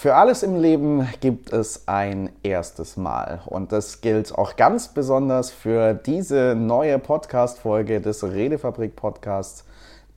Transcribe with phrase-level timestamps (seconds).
[0.00, 3.42] Für alles im Leben gibt es ein erstes Mal.
[3.44, 9.66] Und das gilt auch ganz besonders für diese neue Podcast-Folge des Redefabrik-Podcasts.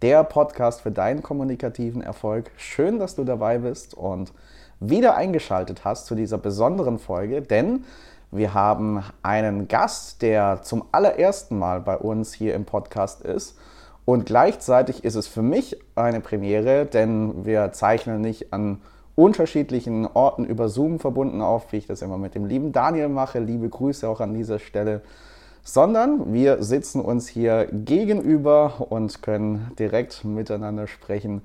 [0.01, 2.49] Der Podcast für deinen kommunikativen Erfolg.
[2.55, 4.31] Schön, dass du dabei bist und
[4.79, 7.83] wieder eingeschaltet hast zu dieser besonderen Folge, denn
[8.31, 13.57] wir haben einen Gast, der zum allerersten Mal bei uns hier im Podcast ist.
[14.05, 18.79] Und gleichzeitig ist es für mich eine Premiere, denn wir zeichnen nicht an
[19.15, 23.39] unterschiedlichen Orten über Zoom verbunden auf, wie ich das immer mit dem lieben Daniel mache.
[23.39, 25.01] Liebe Grüße auch an dieser Stelle.
[25.63, 31.41] Sondern wir sitzen uns hier gegenüber und können direkt miteinander sprechen.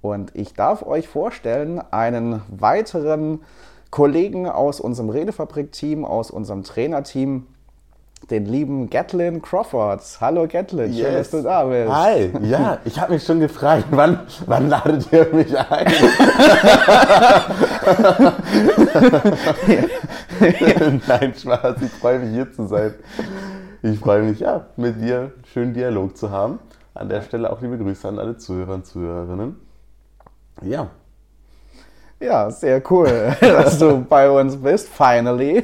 [0.00, 3.40] Und ich darf euch vorstellen, einen weiteren
[3.90, 7.46] Kollegen aus unserem Redefabrik-Team, aus unserem Trainerteam,
[8.30, 10.20] den lieben Gatlin Crawfords.
[10.20, 11.30] Hallo Gatlin, schön, yes.
[11.30, 11.90] dass du da bist.
[11.90, 15.86] Hi, ja, ich habe mich schon gefragt, wann, wann ladet ihr mich ein?
[21.06, 22.94] Nein, Spaß, ich freue mich hier zu sein.
[23.82, 26.58] Ich freue mich, ja, mit dir einen schönen Dialog zu haben.
[26.94, 29.56] An der Stelle auch liebe Grüße an alle Zuhörer und Zuhörerinnen.
[30.62, 30.90] Ja.
[32.20, 35.62] Ja, sehr cool, dass du bei uns bist, finally.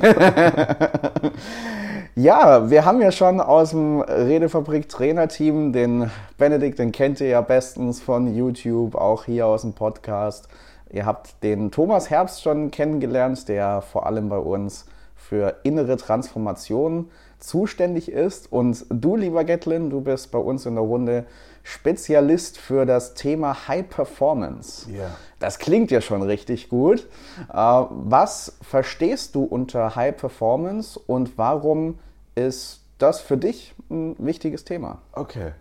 [2.16, 7.40] Ja, wir haben ja schon aus dem Redefabrik Trainerteam den Benedikt, den kennt ihr ja
[7.40, 10.46] bestens von YouTube, auch hier aus dem Podcast.
[10.92, 17.10] Ihr habt den Thomas Herbst schon kennengelernt, der vor allem bei uns für innere Transformation
[17.40, 18.52] zuständig ist.
[18.52, 21.24] Und du, lieber Gatlin, du bist bei uns in der Runde
[21.64, 24.88] Spezialist für das Thema High Performance.
[24.88, 25.16] Yeah.
[25.40, 27.08] Das klingt ja schon richtig gut.
[27.52, 31.98] Äh, was verstehst du unter High Performance und warum
[32.34, 34.98] ist das für dich ein wichtiges Thema?
[35.12, 35.52] Okay.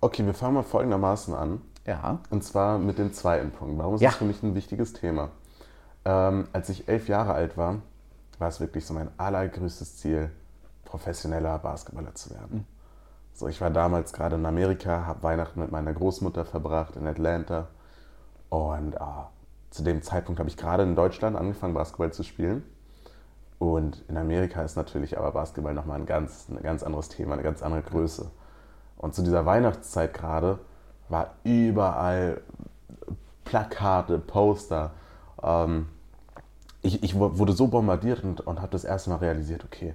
[0.00, 1.62] Okay, wir fangen mal folgendermaßen an.
[1.86, 2.18] Ja.
[2.30, 3.78] Und zwar mit dem zweiten Punkt.
[3.78, 4.10] Warum ist ja.
[4.10, 5.30] das für mich ein wichtiges Thema?
[6.04, 7.80] Ähm, als ich elf Jahre alt war,
[8.38, 10.30] war es wirklich so mein allergrößtes Ziel,
[10.84, 12.58] professioneller Basketballer zu werden.
[12.58, 12.75] Mhm.
[13.36, 17.68] So, ich war damals gerade in Amerika, habe Weihnachten mit meiner Großmutter verbracht in Atlanta.
[18.48, 18.98] Und äh,
[19.68, 22.62] zu dem Zeitpunkt habe ich gerade in Deutschland angefangen, Basketball zu spielen.
[23.58, 27.42] Und in Amerika ist natürlich aber Basketball nochmal ein ganz, ein ganz anderes Thema, eine
[27.42, 28.30] ganz andere Größe.
[28.96, 30.58] Und zu dieser Weihnachtszeit gerade
[31.10, 32.40] war überall
[33.44, 34.92] Plakate, Poster.
[35.42, 35.88] Ähm,
[36.80, 39.94] ich, ich, wurde so bombardiert und, und habe das erste Mal realisiert, okay,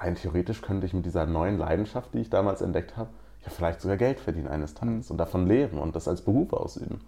[0.00, 3.10] rein theoretisch könnte ich mit dieser neuen Leidenschaft, die ich damals entdeckt habe,
[3.44, 5.12] ja vielleicht sogar Geld verdienen eines Tages mhm.
[5.12, 7.00] und davon leben und das als Beruf ausüben.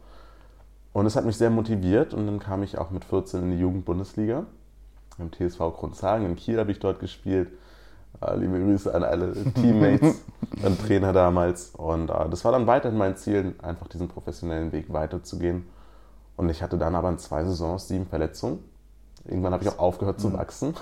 [0.92, 3.58] Und es hat mich sehr motiviert und dann kam ich auch mit 14 in die
[3.58, 4.44] Jugendbundesliga.
[5.18, 7.50] Im TSV Grundzagen in Kiel habe ich dort gespielt.
[8.20, 10.22] Äh, liebe Grüße an alle Teammates
[10.62, 11.70] und Trainer damals.
[11.70, 15.66] Und äh, das war dann weiterhin mein Ziel, einfach diesen professionellen Weg weiterzugehen.
[16.36, 18.60] Und ich hatte dann aber in zwei Saisons sieben Verletzungen
[19.24, 20.74] Irgendwann habe ich auch aufgehört zu wachsen.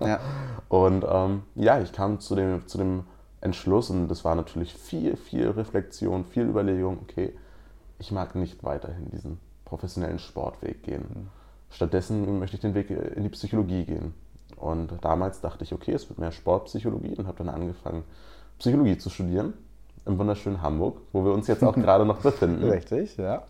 [0.00, 0.20] Ja.
[0.68, 3.04] Und ähm, ja, ich kam zu dem, zu dem
[3.40, 7.32] Entschluss und das war natürlich viel, viel Reflexion, viel Überlegung, okay,
[7.98, 11.04] ich mag nicht weiterhin diesen professionellen Sportweg gehen.
[11.08, 11.28] Mhm.
[11.70, 14.14] Stattdessen möchte ich den Weg in die Psychologie gehen.
[14.56, 18.04] Und damals dachte ich, okay, es wird mehr Sportpsychologie und habe dann angefangen,
[18.58, 19.52] Psychologie zu studieren
[20.06, 22.64] im wunderschönen Hamburg, wo wir uns jetzt auch gerade noch befinden.
[22.64, 23.42] Richtig, ja.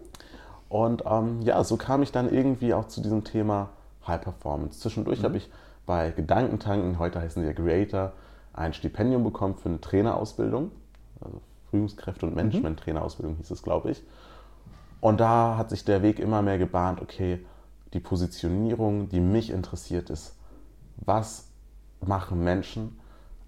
[0.69, 3.70] Und ähm, ja, so kam ich dann irgendwie auch zu diesem Thema
[4.08, 4.80] High Performance.
[4.80, 5.24] Zwischendurch mhm.
[5.24, 5.50] habe ich
[5.86, 8.12] bei Gedankentanken, heute heißen sie ja Creator,
[8.52, 10.70] ein Stipendium bekommen für eine Trainerausbildung.
[11.20, 14.02] Also Führungskräfte und Management-Trainerausbildung hieß es, glaube ich.
[15.00, 17.44] Und da hat sich der Weg immer mehr gebahnt, okay,
[17.92, 20.36] die Positionierung, die mich interessiert ist,
[20.96, 21.48] was
[22.00, 22.98] machen Menschen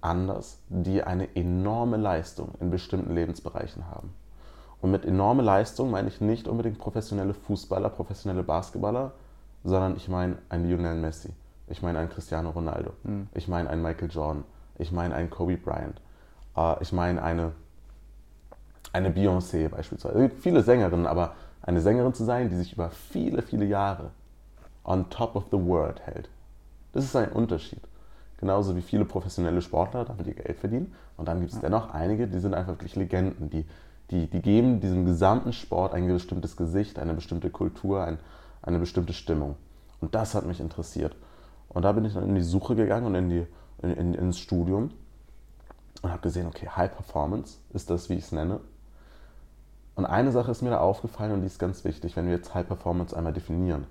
[0.00, 4.14] anders, die eine enorme Leistung in bestimmten Lebensbereichen haben.
[4.80, 9.12] Und mit enorme Leistung meine ich nicht unbedingt professionelle Fußballer, professionelle Basketballer,
[9.64, 11.30] sondern ich meine einen Lionel Messi,
[11.68, 13.28] ich meine einen Cristiano Ronaldo, mhm.
[13.34, 14.44] ich meine einen Michael Jordan,
[14.78, 16.00] ich meine einen Kobe Bryant,
[16.56, 17.52] äh, ich meine eine,
[18.92, 20.16] eine Beyoncé beispielsweise.
[20.16, 24.10] Es gibt viele Sängerinnen, aber eine Sängerin zu sein, die sich über viele, viele Jahre
[24.84, 26.28] on top of the world hält,
[26.92, 27.80] das ist ein Unterschied.
[28.38, 30.94] Genauso wie viele professionelle Sportler damit ihr Geld verdienen.
[31.18, 33.66] Und dann gibt es dennoch einige, die sind einfach wirklich Legenden, die,
[34.10, 38.18] die, die geben diesem gesamten Sport ein bestimmtes Gesicht, eine bestimmte Kultur, ein,
[38.62, 39.56] eine bestimmte Stimmung.
[40.00, 41.16] Und das hat mich interessiert.
[41.68, 43.46] Und da bin ich dann in die Suche gegangen und in die,
[43.82, 44.90] in, in, ins Studium
[46.02, 48.60] und habe gesehen, okay, High Performance ist das, wie ich es nenne.
[49.94, 52.54] Und eine Sache ist mir da aufgefallen und die ist ganz wichtig, wenn wir jetzt
[52.54, 53.86] High Performance einmal definieren.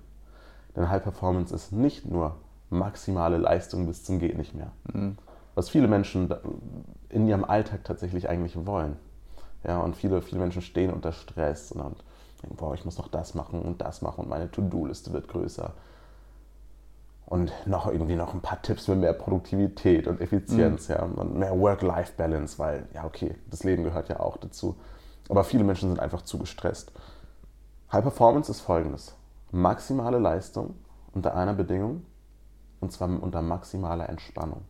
[0.74, 2.36] Denn High Performance ist nicht nur
[2.68, 4.72] maximale Leistung bis zum Geht nicht mehr.
[4.92, 5.16] Mhm.
[5.54, 6.32] Was viele Menschen
[7.08, 8.96] in ihrem Alltag tatsächlich eigentlich wollen.
[9.64, 11.96] Ja, und viele, viele Menschen stehen unter Stress und
[12.48, 15.72] Boah, ich muss noch das machen und das machen und meine To-Do-Liste wird größer.
[17.26, 20.94] Und noch irgendwie noch ein paar Tipps für mehr Produktivität und Effizienz, mhm.
[20.94, 24.74] ja, und mehr Work-Life-Balance, weil, ja, okay, das Leben gehört ja auch dazu.
[25.28, 26.90] Aber viele Menschen sind einfach zu gestresst.
[27.92, 29.14] High Performance ist folgendes:
[29.52, 30.74] maximale Leistung
[31.12, 32.04] unter einer Bedingung,
[32.80, 34.62] und zwar unter maximaler Entspannung.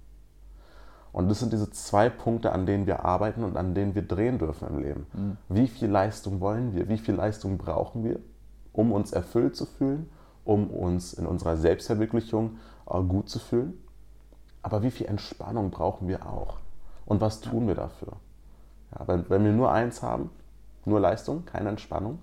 [1.13, 4.39] Und das sind diese zwei Punkte, an denen wir arbeiten und an denen wir drehen
[4.39, 5.07] dürfen im Leben.
[5.13, 5.37] Mhm.
[5.49, 6.89] Wie viel Leistung wollen wir?
[6.89, 8.21] Wie viel Leistung brauchen wir,
[8.73, 10.09] um uns erfüllt zu fühlen,
[10.45, 12.59] um uns in unserer Selbstverwirklichung
[12.89, 13.75] äh, gut zu fühlen?
[14.63, 16.59] Aber wie viel Entspannung brauchen wir auch?
[17.07, 18.13] Und was tun wir dafür?
[18.93, 20.31] Ja, wenn, wenn wir nur eins haben,
[20.85, 22.21] nur Leistung, keine Entspannung,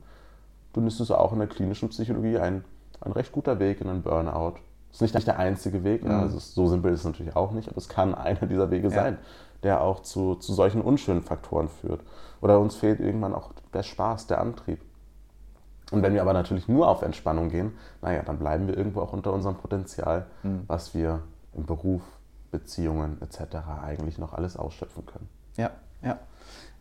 [0.73, 2.63] dann ist es auch in der klinischen Psychologie ein,
[3.01, 4.55] ein recht guter Weg in einen Burnout,
[5.01, 7.77] ist nicht der einzige Weg, ja, also so simpel ist es natürlich auch nicht, aber
[7.77, 8.93] es kann einer dieser Wege ja.
[8.93, 9.17] sein,
[9.63, 12.01] der auch zu, zu solchen unschönen Faktoren führt.
[12.41, 14.79] Oder uns fehlt irgendwann auch der Spaß, der Antrieb.
[15.91, 19.13] Und wenn wir aber natürlich nur auf Entspannung gehen, naja, dann bleiben wir irgendwo auch
[19.13, 20.63] unter unserem Potenzial, mhm.
[20.67, 21.21] was wir
[21.53, 22.01] im Beruf,
[22.51, 23.57] Beziehungen etc.
[23.83, 25.27] eigentlich noch alles ausschöpfen können.
[25.57, 25.71] Ja,
[26.01, 26.17] ja.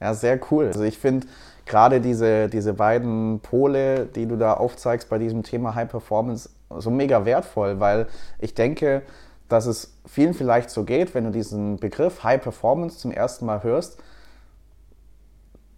[0.01, 0.67] Ja, sehr cool.
[0.67, 1.27] Also ich finde
[1.65, 6.91] gerade diese, diese beiden Pole, die du da aufzeigst bei diesem Thema High Performance, so
[6.91, 8.07] mega wertvoll, weil
[8.39, 9.03] ich denke,
[9.49, 13.63] dass es vielen vielleicht so geht, wenn du diesen Begriff High Performance zum ersten Mal
[13.63, 13.99] hörst,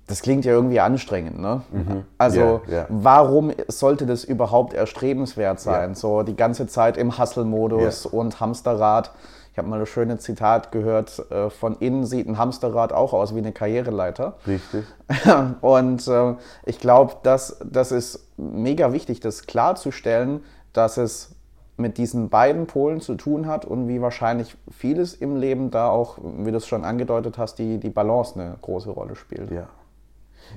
[0.06, 1.62] das klingt ja irgendwie anstrengend, ne?
[1.70, 2.05] Mhm.
[2.17, 2.87] Also yeah, yeah.
[2.88, 5.90] warum sollte das überhaupt erstrebenswert sein?
[5.90, 5.94] Yeah.
[5.94, 9.12] So die ganze Zeit im Hustle-Modus und Hamsterrad.
[9.52, 13.35] Ich habe mal das schöne Zitat gehört, äh, von innen sieht ein Hamsterrad auch aus
[13.35, 14.37] wie eine Karriereleiter.
[14.46, 14.85] Richtig.
[15.61, 20.44] Und äh, ich glaube, das, das ist mega wichtig, das klarzustellen,
[20.79, 21.35] dass es
[21.77, 26.19] mit diesen beiden Polen zu tun hat und wie wahrscheinlich vieles im Leben da auch,
[26.23, 29.51] wie du es schon angedeutet hast, die, die Balance eine große Rolle spielt.
[29.51, 29.69] Ja.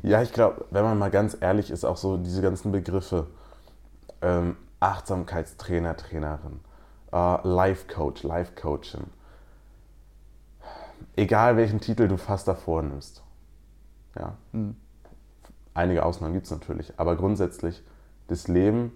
[0.04, 3.28] Ja, ich glaube, wenn man mal ganz ehrlich ist, auch so diese ganzen Begriffe,
[4.22, 6.60] ähm, Achtsamkeitstrainer, Trainerin,
[7.12, 9.04] äh, Life Coach, Life Coaching,
[11.16, 13.22] egal welchen Titel du fast davor nimmst.
[14.18, 14.38] Ja.
[14.54, 14.76] Mhm.
[15.74, 17.84] Einige Ausnahmen gibt es natürlich, aber grundsätzlich,
[18.28, 18.92] das Leben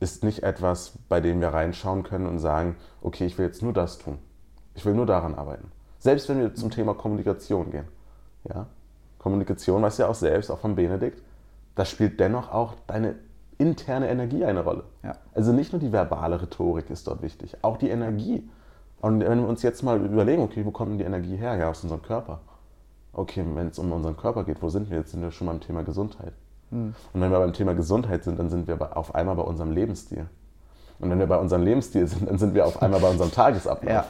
[0.00, 3.72] ist nicht etwas, bei dem wir reinschauen können und sagen, okay, ich will jetzt nur
[3.72, 4.18] das tun.
[4.74, 5.72] Ich will nur daran arbeiten.
[5.98, 7.88] Selbst wenn wir zum Thema Kommunikation gehen.
[8.44, 8.66] Ja?
[9.18, 11.20] Kommunikation, weißt du ja auch selbst, auch von Benedikt,
[11.74, 13.16] da spielt dennoch auch deine
[13.58, 14.84] interne Energie eine Rolle.
[15.02, 15.16] Ja.
[15.34, 18.48] Also nicht nur die verbale Rhetorik ist dort wichtig, auch die Energie.
[19.00, 21.56] Und wenn wir uns jetzt mal überlegen, okay, wo kommt denn die Energie her?
[21.56, 22.40] Ja, aus unserem Körper.
[23.12, 24.98] Okay, wenn es um unseren Körper geht, wo sind wir?
[24.98, 26.32] Jetzt sind wir schon mal im Thema Gesundheit.
[26.70, 26.94] Mhm.
[27.12, 30.26] Und wenn wir beim Thema Gesundheit sind, dann sind wir auf einmal bei unserem Lebensstil.
[31.00, 33.92] Und wenn wir bei unserem Lebensstil sind, dann sind wir auf einmal bei unserem Tagesablauf.
[33.92, 34.06] Ja.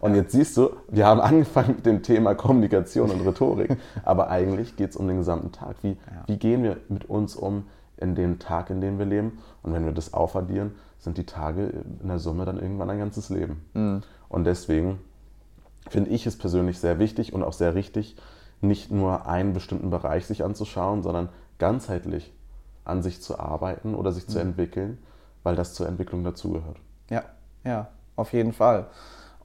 [0.00, 4.76] Und jetzt siehst du, wir haben angefangen mit dem Thema Kommunikation und Rhetorik, aber eigentlich
[4.76, 5.76] geht es um den gesamten Tag.
[5.82, 5.96] Wie, ja.
[6.26, 7.64] wie gehen wir mit uns um
[7.96, 9.38] in dem Tag, in dem wir leben?
[9.62, 11.72] Und wenn wir das aufaddieren, sind die Tage
[12.02, 13.62] in der Summe dann irgendwann ein ganzes Leben.
[13.74, 14.02] Mhm.
[14.28, 14.98] Und deswegen
[15.88, 18.16] finde ich es persönlich sehr wichtig und auch sehr richtig,
[18.60, 22.32] nicht nur einen bestimmten Bereich sich anzuschauen, sondern ganzheitlich
[22.84, 24.50] an sich zu arbeiten oder sich zu mhm.
[24.50, 24.98] entwickeln,
[25.42, 26.78] weil das zur Entwicklung dazugehört.
[27.10, 27.24] Ja,
[27.64, 28.86] ja, auf jeden Fall.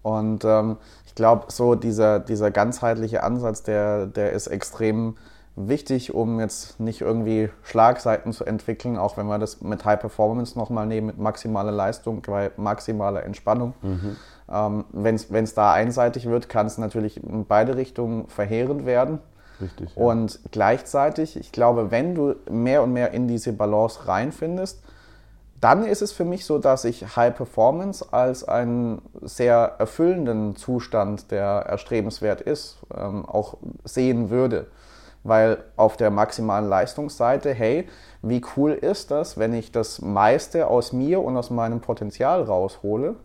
[0.03, 5.15] Und ähm, ich glaube, so dieser, dieser ganzheitliche Ansatz, der, der ist extrem
[5.55, 10.57] wichtig, um jetzt nicht irgendwie Schlagseiten zu entwickeln, auch wenn wir das mit High Performance
[10.57, 13.73] nochmal nehmen, mit maximaler Leistung, bei maximaler Entspannung.
[13.81, 14.15] Mhm.
[14.49, 19.19] Ähm, wenn es da einseitig wird, kann es natürlich in beide Richtungen verheerend werden.
[19.61, 19.95] Richtig.
[19.95, 20.03] Ja.
[20.03, 24.81] Und gleichzeitig, ich glaube, wenn du mehr und mehr in diese Balance reinfindest,
[25.61, 31.29] dann ist es für mich so, dass ich High Performance als einen sehr erfüllenden Zustand,
[31.29, 34.67] der erstrebenswert ist, ähm, auch sehen würde.
[35.23, 37.87] Weil auf der maximalen Leistungsseite, hey,
[38.23, 43.15] wie cool ist das, wenn ich das meiste aus mir und aus meinem Potenzial raushole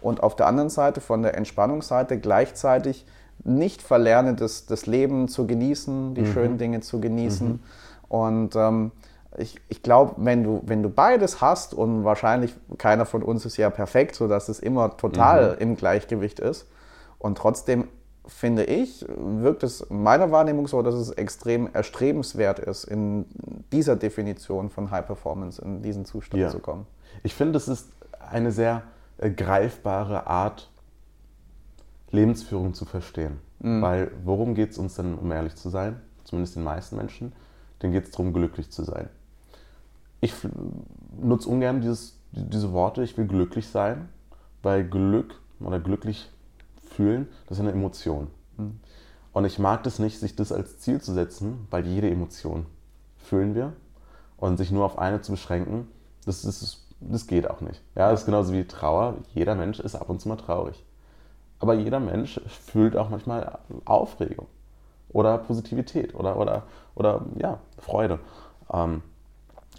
[0.00, 3.06] und auf der anderen Seite von der Entspannungsseite gleichzeitig
[3.44, 6.32] nicht verlerne, das, das Leben zu genießen, die mhm.
[6.32, 7.48] schönen Dinge zu genießen.
[7.48, 7.60] Mhm.
[8.08, 8.92] Und ähm,
[9.38, 13.56] ich, ich glaube, wenn du, wenn du beides hast und wahrscheinlich keiner von uns ist
[13.56, 15.60] ja perfekt, sodass es immer total mhm.
[15.60, 16.66] im Gleichgewicht ist.
[17.18, 17.88] Und trotzdem
[18.26, 23.26] finde ich, wirkt es in meiner Wahrnehmung so, dass es extrem erstrebenswert ist, in
[23.72, 26.48] dieser Definition von High Performance, in diesen Zustand ja.
[26.50, 26.86] zu kommen.
[27.22, 27.88] Ich finde, es ist
[28.30, 28.82] eine sehr
[29.18, 30.70] äh, greifbare Art,
[32.10, 33.38] Lebensführung zu verstehen.
[33.60, 33.82] Mhm.
[33.82, 36.00] Weil worum geht es uns denn, um ehrlich zu sein?
[36.24, 37.32] Zumindest den meisten Menschen.
[37.82, 39.08] Denen geht es darum, glücklich zu sein.
[40.20, 40.34] Ich
[41.20, 44.08] nutze ungern dieses, diese Worte, ich will glücklich sein,
[44.62, 46.30] weil Glück oder glücklich
[46.82, 48.28] fühlen, das ist eine Emotion.
[48.56, 48.80] Mhm.
[49.32, 52.64] Und ich mag das nicht, sich das als Ziel zu setzen, weil jede Emotion
[53.18, 53.74] fühlen wir.
[54.38, 55.88] Und sich nur auf eine zu beschränken,
[56.24, 57.82] das, das, das geht auch nicht.
[57.94, 59.16] Ja, das ist genauso wie Trauer.
[59.34, 60.82] Jeder Mensch ist ab und zu mal traurig.
[61.58, 64.46] Aber jeder Mensch fühlt auch manchmal Aufregung
[65.08, 68.18] oder Positivität oder, oder, oder ja, Freude.
[68.72, 69.02] Ähm,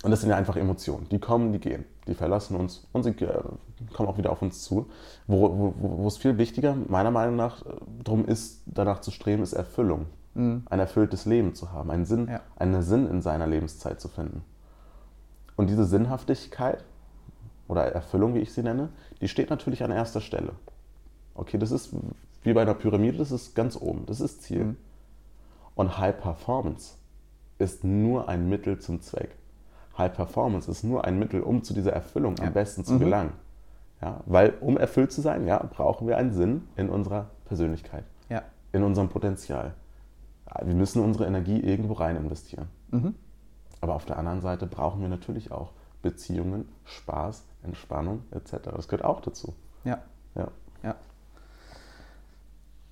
[0.04, 1.08] und das sind ja einfach Emotionen.
[1.10, 1.86] Die kommen, die gehen.
[2.08, 3.42] Die verlassen uns und sie äh,
[3.94, 4.90] kommen auch wieder auf uns zu.
[5.28, 7.70] Wo, wo, wo es viel wichtiger, meiner Meinung nach, äh,
[8.04, 10.06] darum ist, danach zu streben, ist Erfüllung.
[10.34, 10.64] Mhm.
[10.70, 12.42] Ein erfülltes Leben zu haben, einen Sinn, ja.
[12.58, 14.44] einen Sinn in seiner Lebenszeit zu finden.
[15.56, 16.84] Und diese Sinnhaftigkeit
[17.68, 20.54] oder Erfüllung, wie ich sie nenne, die steht natürlich an erster Stelle.
[21.38, 21.92] Okay, das ist
[22.44, 24.64] wie bei einer Pyramide, das ist ganz oben, das ist Ziel.
[24.64, 24.78] Mhm.
[25.76, 26.96] Und High Performance
[27.60, 29.36] ist nur ein Mittel zum Zweck.
[29.98, 32.46] High Performance ist nur ein Mittel, um zu dieser Erfüllung ja.
[32.46, 33.00] am besten zu mhm.
[33.00, 33.34] gelangen.
[34.02, 38.44] Ja, weil um erfüllt zu sein, ja, brauchen wir einen Sinn in unserer Persönlichkeit, ja.
[38.72, 39.74] in unserem Potenzial.
[40.64, 42.68] Wir müssen unsere Energie irgendwo rein investieren.
[42.92, 43.16] Mhm.
[43.82, 48.70] Aber auf der anderen Seite brauchen wir natürlich auch Beziehungen, Spaß, Entspannung etc.
[48.76, 49.54] Das gehört auch dazu.
[49.84, 50.00] Ja.
[50.36, 50.50] Ja.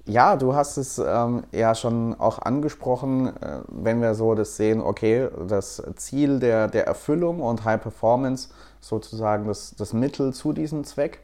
[0.05, 0.35] Ja.
[0.35, 5.27] Du hast es ähm, ja schon auch angesprochen, äh, wenn wir so das sehen, okay,
[5.47, 8.49] das Ziel der, der Erfüllung und High Performance
[8.81, 11.19] sozusagen das, das Mittel zu diesem Zweck.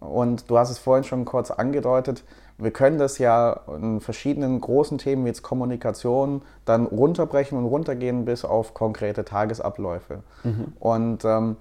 [0.00, 2.24] Und du hast es vorhin schon kurz angedeutet,
[2.60, 8.24] wir können das ja in verschiedenen großen Themen wie jetzt Kommunikation dann runterbrechen und runtergehen
[8.24, 10.22] bis auf konkrete Tagesabläufe.
[10.44, 10.72] Mhm.
[10.78, 11.56] Und ähm,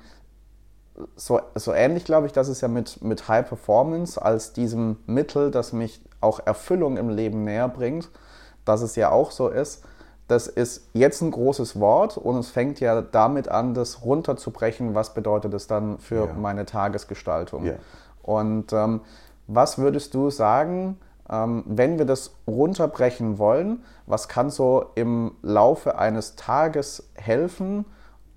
[1.15, 5.51] so, so ähnlich glaube ich, dass es ja mit, mit High Performance als diesem Mittel,
[5.51, 8.09] das mich auch Erfüllung im Leben näher bringt,
[8.65, 9.83] dass es ja auch so ist.
[10.27, 14.93] Das ist jetzt ein großes Wort und es fängt ja damit an, das runterzubrechen.
[14.93, 16.33] Was bedeutet es dann für ja.
[16.33, 17.65] meine Tagesgestaltung?
[17.65, 17.73] Ja.
[18.21, 19.01] Und ähm,
[19.47, 23.83] was würdest du sagen, ähm, wenn wir das runterbrechen wollen?
[24.05, 27.85] Was kann so im Laufe eines Tages helfen,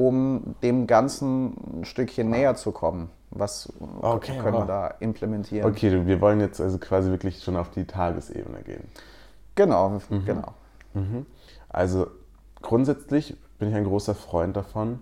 [0.06, 3.11] um dem Ganzen ein Stückchen näher zu kommen?
[3.30, 5.71] Was okay, können wir da implementieren?
[5.71, 8.85] Okay, wir wollen jetzt also quasi wirklich schon auf die Tagesebene gehen.
[9.54, 10.25] Genau, mhm.
[10.25, 10.54] genau.
[10.92, 11.26] Mhm.
[11.68, 12.09] Also
[12.61, 14.99] grundsätzlich bin ich ein großer Freund davon,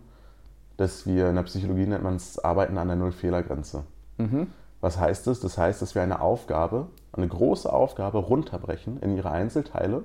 [0.76, 3.84] dass wir in der Psychologie nennt man es Arbeiten an der Null-Fehler-Grenze.
[4.18, 4.46] Mhm.
[4.80, 5.40] Was heißt das?
[5.40, 10.04] Das heißt, dass wir eine Aufgabe, eine große Aufgabe runterbrechen in ihre Einzelteile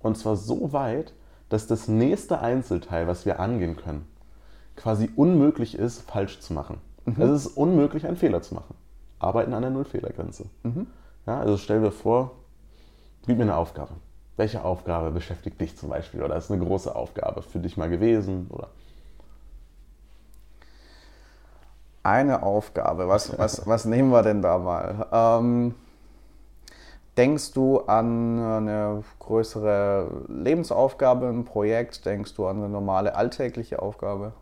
[0.00, 1.12] und zwar so weit,
[1.48, 4.06] dass das nächste Einzelteil, was wir angehen können,
[4.76, 6.80] quasi unmöglich ist, falsch zu machen.
[7.04, 7.22] Mhm.
[7.22, 8.74] Es ist unmöglich, einen Fehler zu machen.
[9.18, 10.46] Arbeiten an der Nullfehlergrenze.
[10.62, 10.86] Mhm.
[11.26, 12.32] Ja, also stell dir vor,
[13.26, 13.94] gib mir eine Aufgabe.
[14.36, 16.22] Welche Aufgabe beschäftigt dich zum Beispiel?
[16.22, 18.46] Oder ist eine große Aufgabe für dich mal gewesen?
[18.50, 18.68] Oder?
[22.04, 25.06] Eine Aufgabe, was, was, was nehmen wir denn da mal?
[25.12, 25.74] Ähm,
[27.18, 32.06] denkst du an eine größere Lebensaufgabe, ein Projekt?
[32.06, 34.32] Denkst du an eine normale alltägliche Aufgabe?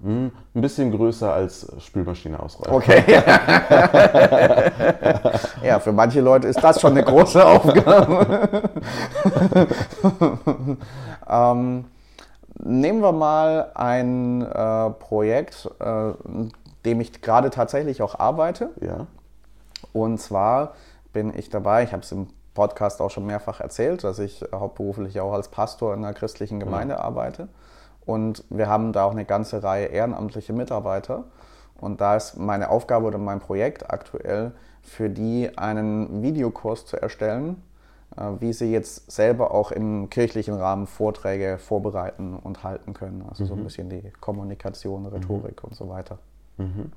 [0.00, 2.76] Hm, ein bisschen größer als Spülmaschine ausräumen.
[2.76, 3.02] Okay.
[5.64, 8.62] ja, für manche Leute ist das schon eine große Aufgabe.
[11.28, 11.84] ähm,
[12.60, 16.12] nehmen wir mal ein äh, Projekt, äh,
[16.84, 18.70] dem ich gerade tatsächlich auch arbeite.
[18.80, 19.08] Ja.
[19.92, 20.74] Und zwar
[21.18, 25.18] bin ich dabei, ich habe es im Podcast auch schon mehrfach erzählt, dass ich hauptberuflich
[25.18, 27.00] auch als Pastor in einer christlichen Gemeinde ja.
[27.00, 27.48] arbeite.
[28.06, 31.24] Und wir haben da auch eine ganze Reihe ehrenamtliche Mitarbeiter.
[31.80, 37.64] Und da ist meine Aufgabe oder mein Projekt aktuell, für die einen Videokurs zu erstellen,
[38.16, 43.24] äh, wie sie jetzt selber auch im kirchlichen Rahmen Vorträge vorbereiten und halten können.
[43.28, 43.48] Also mhm.
[43.48, 43.64] so ein mhm.
[43.64, 45.70] bisschen die Kommunikation, Rhetorik mhm.
[45.70, 46.20] und so weiter.
[46.58, 46.92] Mhm.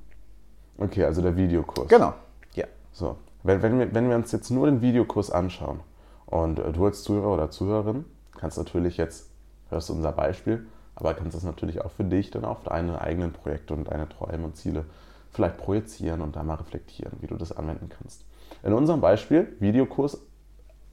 [0.77, 1.87] Okay, also der Videokurs.
[1.87, 2.13] Genau,
[2.53, 2.65] ja.
[2.91, 5.79] So, wenn, wenn, wir, wenn wir uns jetzt nur den Videokurs anschauen
[6.25, 8.05] und äh, du als Zuhörer oder Zuhörerin
[8.37, 9.29] kannst natürlich jetzt,
[9.69, 13.31] hörst du unser Beispiel, aber kannst das natürlich auch für dich dann auf deine eigenen
[13.31, 14.85] Projekte und deine Träume und Ziele
[15.31, 18.25] vielleicht projizieren und da mal reflektieren, wie du das anwenden kannst.
[18.63, 20.19] In unserem Beispiel Videokurs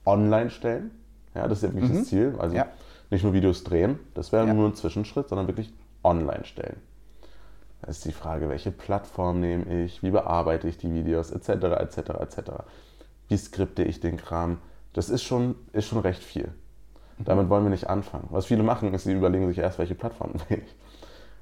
[0.05, 0.91] online stellen.
[1.35, 1.97] Ja, das ist ja wirklich mhm.
[1.97, 2.35] das Ziel.
[2.39, 2.67] Also ja.
[3.09, 4.53] nicht nur Videos drehen, das wäre ja.
[4.53, 6.77] nur ein Zwischenschritt, sondern wirklich online stellen.
[7.81, 11.97] Da ist die Frage, welche Plattform nehme ich, wie bearbeite ich die Videos, etc., etc.,
[12.19, 12.39] etc.
[13.27, 14.57] Wie skripte ich den Kram?
[14.93, 16.53] Das ist schon, ist schon recht viel.
[17.19, 18.27] Damit wollen wir nicht anfangen.
[18.31, 20.75] Was viele machen, ist, sie überlegen sich erst, welche Plattform will ich.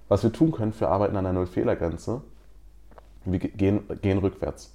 [0.08, 2.22] Was wir tun können für Arbeiten an der Null-Fehler-Grenze,
[3.25, 4.74] wir gehen, gehen rückwärts.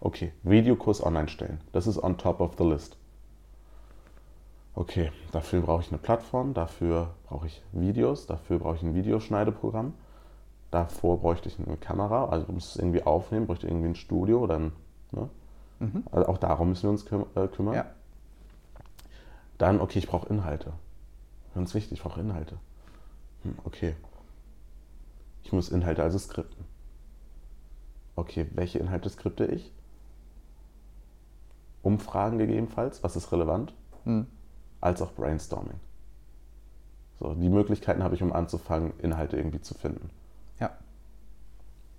[0.00, 1.60] Okay, Videokurs online stellen.
[1.72, 2.96] Das ist on top of the list.
[4.74, 9.92] Okay, dafür brauche ich eine Plattform, dafür brauche ich Videos, dafür brauche ich ein Videoschneideprogramm.
[10.70, 14.40] Davor bräuchte ich eine Kamera, also muss es irgendwie aufnehmen, bräuchte ich irgendwie ein Studio
[14.40, 14.72] oder ein,
[15.12, 15.30] ne?
[15.78, 16.04] mhm.
[16.12, 17.74] also auch darum müssen wir uns küm äh, kümmern.
[17.74, 17.86] Ja.
[19.56, 20.72] Dann, okay, ich brauche Inhalte.
[21.54, 22.58] Ganz wichtig, ich brauche Inhalte.
[23.42, 23.96] Hm, okay.
[25.42, 26.64] Ich muss Inhalte also skripten.
[28.14, 29.72] Okay, welche Inhalte skripte ich?
[31.82, 33.72] Umfragen gegebenenfalls, was ist relevant?
[34.04, 34.26] Hm.
[34.80, 35.80] Als auch Brainstorming.
[37.20, 40.10] So, die Möglichkeiten habe ich, um anzufangen, Inhalte irgendwie zu finden.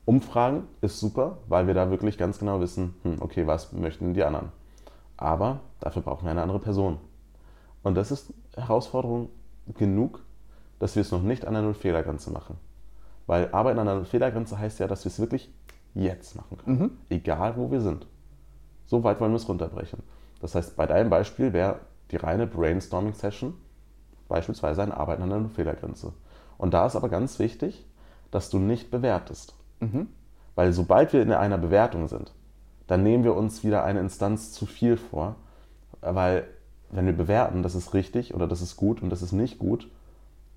[0.10, 4.24] Umfragen ist super, weil wir da wirklich ganz genau wissen, hm, okay, was möchten die
[4.24, 4.52] anderen.
[5.18, 6.98] Aber dafür brauchen wir eine andere Person.
[7.84, 9.30] Und das ist Herausforderung
[9.78, 10.24] genug,
[10.80, 12.58] dass wir es noch nicht an der Null-Fehler-Grenze machen.
[13.28, 15.54] Weil Arbeiten an der Null-Fehler-Grenze heißt ja, dass wir es wirklich
[15.94, 16.80] jetzt machen können.
[16.80, 16.92] Mhm.
[17.10, 18.08] Egal, wo wir sind.
[18.88, 20.02] So weit wollen wir es runterbrechen.
[20.42, 23.54] Das heißt, bei deinem Beispiel wäre die reine Brainstorming-Session
[24.28, 26.14] beispielsweise ein Arbeiten an der Null-Fehler-Grenze.
[26.58, 27.86] Und da ist aber ganz wichtig,
[28.32, 29.54] dass du nicht bewertest.
[29.80, 30.08] Mhm.
[30.56, 32.34] Weil sobald wir in einer Bewertung sind,
[32.88, 35.36] dann nehmen wir uns wieder eine Instanz zu viel vor.
[36.02, 36.48] Weil
[36.92, 39.88] wenn wir bewerten, das ist richtig oder das ist gut und das ist nicht gut,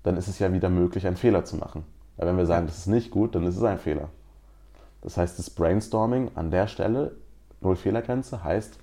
[0.03, 1.85] dann ist es ja wieder möglich, einen Fehler zu machen.
[2.17, 4.09] Weil wenn wir sagen, das ist nicht gut, dann ist es ein Fehler.
[5.01, 7.15] Das heißt, das Brainstorming an der Stelle,
[7.61, 8.77] Null Fehlergrenze, heißt,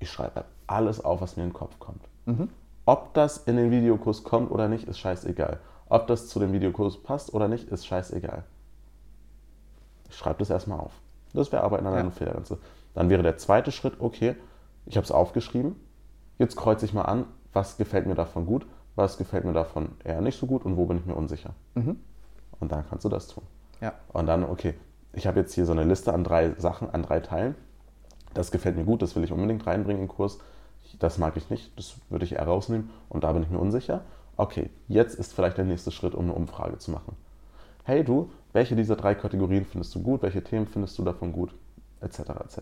[0.00, 2.02] ich schreibe alles auf, was mir in den Kopf kommt.
[2.26, 2.48] Mhm.
[2.84, 5.60] Ob das in den Videokurs kommt oder nicht, ist scheißegal.
[5.88, 8.44] Ob das zu dem Videokurs passt oder nicht, ist scheißegal.
[10.12, 10.92] Ich schreibe das erstmal auf.
[11.32, 12.10] Das wäre Arbeiten an einer ja.
[12.10, 12.58] Fehlergrenze.
[12.94, 14.36] Dann wäre der zweite Schritt, okay,
[14.84, 15.76] ich habe es aufgeschrieben,
[16.38, 20.20] jetzt kreuze ich mal an, was gefällt mir davon gut, was gefällt mir davon eher
[20.20, 21.54] nicht so gut und wo bin ich mir unsicher.
[21.74, 21.96] Mhm.
[22.60, 23.44] Und dann kannst du das tun.
[23.80, 23.94] Ja.
[24.12, 24.74] Und dann, okay,
[25.14, 27.54] ich habe jetzt hier so eine Liste an drei Sachen, an drei Teilen.
[28.34, 30.38] Das gefällt mir gut, das will ich unbedingt reinbringen in den Kurs.
[30.98, 34.02] Das mag ich nicht, das würde ich eher rausnehmen und da bin ich mir unsicher.
[34.36, 37.16] Okay, jetzt ist vielleicht der nächste Schritt, um eine Umfrage zu machen.
[37.84, 41.54] Hey du, welche dieser drei Kategorien findest du gut, welche Themen findest du davon gut,
[42.00, 42.18] etc.
[42.18, 42.60] etc.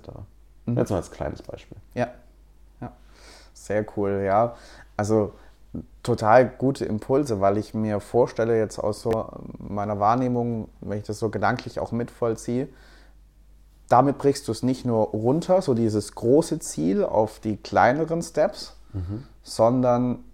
[0.67, 0.77] Mhm.
[0.77, 1.79] Jetzt mal als kleines Beispiel.
[1.95, 2.09] Ja.
[2.81, 2.93] ja,
[3.53, 4.55] sehr cool, ja.
[4.97, 5.33] Also
[6.03, 11.19] total gute Impulse, weil ich mir vorstelle, jetzt aus so meiner Wahrnehmung, wenn ich das
[11.19, 12.69] so gedanklich auch mitvollziehe,
[13.89, 18.77] damit brichst du es nicht nur runter, so dieses große Ziel auf die kleineren Steps,
[18.93, 19.25] mhm.
[19.43, 20.25] sondern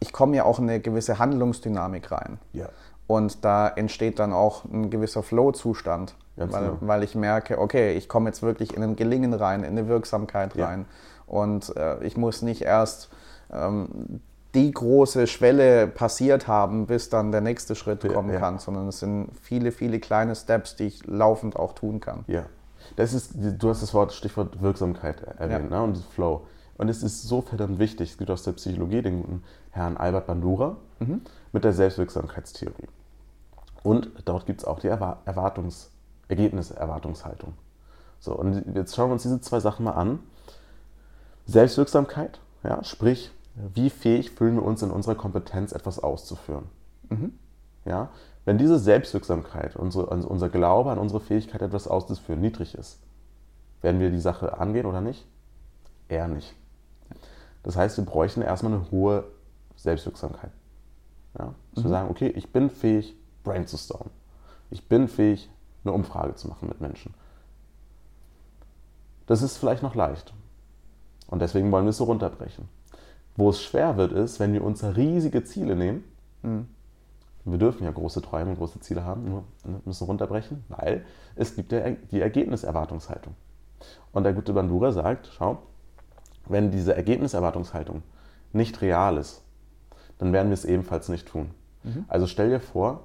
[0.00, 2.38] ich komme ja auch in eine gewisse Handlungsdynamik rein.
[2.52, 2.68] Ja.
[3.08, 6.76] Und da entsteht dann auch ein gewisser Flow-Zustand, weil, genau.
[6.82, 10.56] weil ich merke, okay, ich komme jetzt wirklich in ein Gelingen rein, in eine Wirksamkeit
[10.58, 10.86] rein.
[10.86, 11.34] Ja.
[11.34, 13.08] Und äh, ich muss nicht erst
[13.50, 14.20] ähm,
[14.54, 18.40] die große Schwelle passiert haben, bis dann der nächste Schritt kommen ja.
[18.40, 22.24] kann, sondern es sind viele, viele kleine Steps, die ich laufend auch tun kann.
[22.26, 22.44] Ja,
[22.96, 25.78] das ist, du hast das Wort Stichwort Wirksamkeit erwähnt ja.
[25.78, 25.82] ne?
[25.82, 26.42] und Flow.
[26.76, 28.10] Und es ist so verdammt wichtig.
[28.12, 31.22] Es gibt aus der Psychologie den guten Herrn Albert Bandura mhm.
[31.52, 32.86] mit der Selbstwirksamkeitstheorie.
[33.82, 35.90] Und dort gibt es auch die Erwartungs
[36.28, 37.54] Ergebniserwartungshaltung.
[38.20, 40.20] So, und jetzt schauen wir uns diese zwei Sachen mal an.
[41.46, 43.30] Selbstwirksamkeit, ja, sprich,
[43.74, 46.66] wie fähig fühlen wir uns in unserer Kompetenz, etwas auszuführen.
[47.08, 47.32] Mhm.
[47.84, 48.10] Ja?
[48.44, 52.98] Wenn diese Selbstwirksamkeit, unsere, also unser Glaube an unsere Fähigkeit, etwas auszuführen, niedrig ist,
[53.80, 55.26] werden wir die Sache angehen oder nicht?
[56.08, 56.54] Eher nicht.
[57.62, 59.24] Das heißt, wir bräuchten erstmal eine hohe
[59.76, 60.50] Selbstwirksamkeit.
[61.38, 61.54] Ja?
[61.74, 61.88] Dass mhm.
[61.88, 63.14] wir sagen, okay, ich bin fähig,
[63.48, 64.10] brainstormen.
[64.70, 65.50] Ich bin fähig,
[65.84, 67.14] eine Umfrage zu machen mit Menschen.
[69.26, 70.32] Das ist vielleicht noch leicht.
[71.26, 72.68] Und deswegen wollen wir es so runterbrechen.
[73.36, 76.04] Wo es schwer wird, ist, wenn wir uns riesige Ziele nehmen.
[76.42, 76.68] Mhm.
[77.44, 79.44] Wir dürfen ja große Träume und große Ziele haben, nur
[79.84, 83.34] müssen runterbrechen, weil es gibt ja die Ergebniserwartungshaltung.
[84.12, 85.62] Und der gute Bandura sagt, schau,
[86.46, 88.02] wenn diese Ergebniserwartungshaltung
[88.52, 89.42] nicht real ist,
[90.18, 91.50] dann werden wir es ebenfalls nicht tun.
[91.84, 92.04] Mhm.
[92.08, 93.04] Also stell dir vor,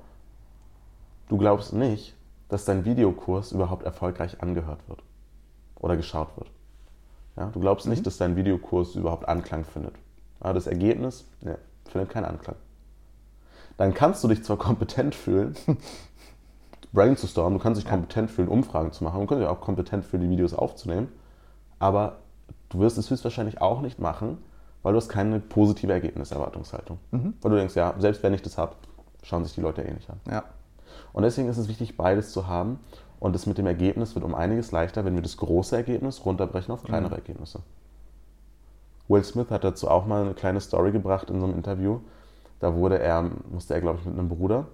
[1.30, 2.16] du glaubst nicht,
[2.50, 5.04] dass dein Videokurs überhaupt erfolgreich angehört wird
[5.80, 6.52] oder geschaut wird.
[7.36, 7.92] Ja, du glaubst mhm.
[7.92, 9.96] nicht, dass dein Videokurs überhaupt Anklang findet.
[10.40, 11.58] Aber das Ergebnis ja,
[11.90, 12.56] findet keinen Anklang.
[13.78, 15.56] Dann kannst du dich zwar kompetent fühlen,
[16.92, 17.92] brainstormen, du kannst dich ja.
[17.92, 21.08] kompetent fühlen, Umfragen zu machen, du kannst dich auch kompetent fühlen, die Videos aufzunehmen,
[21.80, 22.18] aber
[22.70, 24.38] du wirst es höchstwahrscheinlich auch nicht machen,
[24.84, 27.00] weil du hast keine positive Ergebniserwartungshaltung.
[27.12, 27.34] Mhm.
[27.42, 28.76] Weil du denkst, ja, selbst wenn ich das habe,
[29.24, 30.20] schauen sich die Leute eh nicht an.
[30.30, 30.44] Ja.
[31.14, 32.80] Und deswegen ist es wichtig, beides zu haben.
[33.20, 36.74] Und das mit dem Ergebnis wird um einiges leichter, wenn wir das große Ergebnis runterbrechen
[36.74, 37.18] auf kleinere mhm.
[37.20, 37.62] Ergebnisse.
[39.08, 42.00] Will Smith hat dazu auch mal eine kleine Story gebracht in so einem Interview.
[42.60, 44.68] Da wurde er, musste er, glaube ich, mit einem Bruder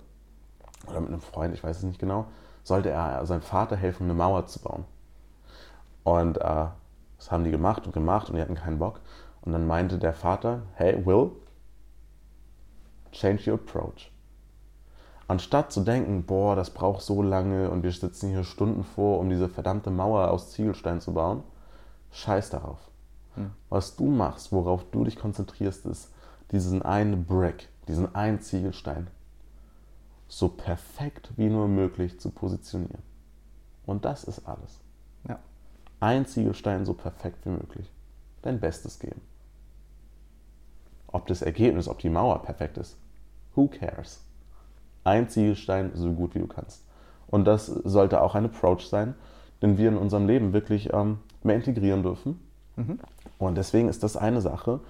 [0.88, 2.26] oder mit einem Freund, ich weiß es nicht genau,
[2.64, 4.86] sollte er seinem Vater helfen, eine Mauer zu bauen.
[6.04, 6.66] Und äh,
[7.18, 9.00] das haben die gemacht und gemacht und die hatten keinen Bock.
[9.42, 11.32] Und dann meinte der Vater, hey Will,
[13.12, 14.12] change your approach.
[15.30, 19.30] Anstatt zu denken, boah, das braucht so lange und wir sitzen hier Stunden vor, um
[19.30, 21.44] diese verdammte Mauer aus Ziegelstein zu bauen,
[22.10, 22.80] scheiß darauf.
[23.36, 23.52] Hm.
[23.70, 26.12] Was du machst, worauf du dich konzentrierst, ist
[26.52, 29.06] diesen einen Brick, diesen einen Ziegelstein
[30.28, 33.04] so perfekt wie nur möglich zu positionieren.
[33.86, 34.80] Und das ist alles.
[35.28, 35.38] Ja.
[36.00, 37.92] Ein Ziegelstein so perfekt wie möglich.
[38.42, 39.22] Dein Bestes geben.
[41.06, 42.98] Ob das Ergebnis, ob die Mauer perfekt ist,
[43.54, 44.24] who cares?
[45.10, 46.86] Ein Ziegelstein so gut wie du kannst.
[47.28, 49.16] Und das sollte auch ein Approach sein,
[49.64, 52.40] den wir in unserem Leben wirklich ähm, mehr integrieren dürfen.
[52.76, 53.00] Mhm.
[53.40, 54.82] Und deswegen ist das eine Sache,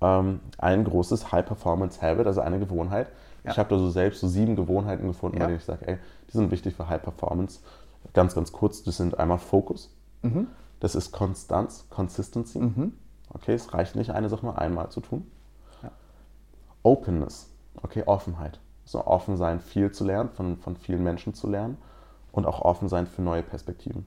[0.00, 3.08] ähm, ein großes High-Performance-Habit, also eine Gewohnheit.
[3.44, 3.50] Ja.
[3.50, 5.44] Ich habe da so selbst so sieben Gewohnheiten gefunden, ja.
[5.44, 7.60] bei denen ich sage, ey, die sind wichtig für High-Performance.
[8.14, 10.46] Ganz, ganz kurz, das sind einmal Fokus, mhm.
[10.80, 12.58] das ist Konstanz, Consistency.
[12.58, 12.94] Mhm.
[13.34, 15.30] Okay, es reicht nicht, eine Sache nur einmal zu tun.
[15.82, 15.90] Ja.
[16.82, 17.50] Openness,
[17.82, 18.60] okay, Offenheit.
[18.88, 21.76] So offen sein, viel zu lernen, von, von vielen Menschen zu lernen
[22.32, 24.06] und auch offen sein für neue Perspektiven.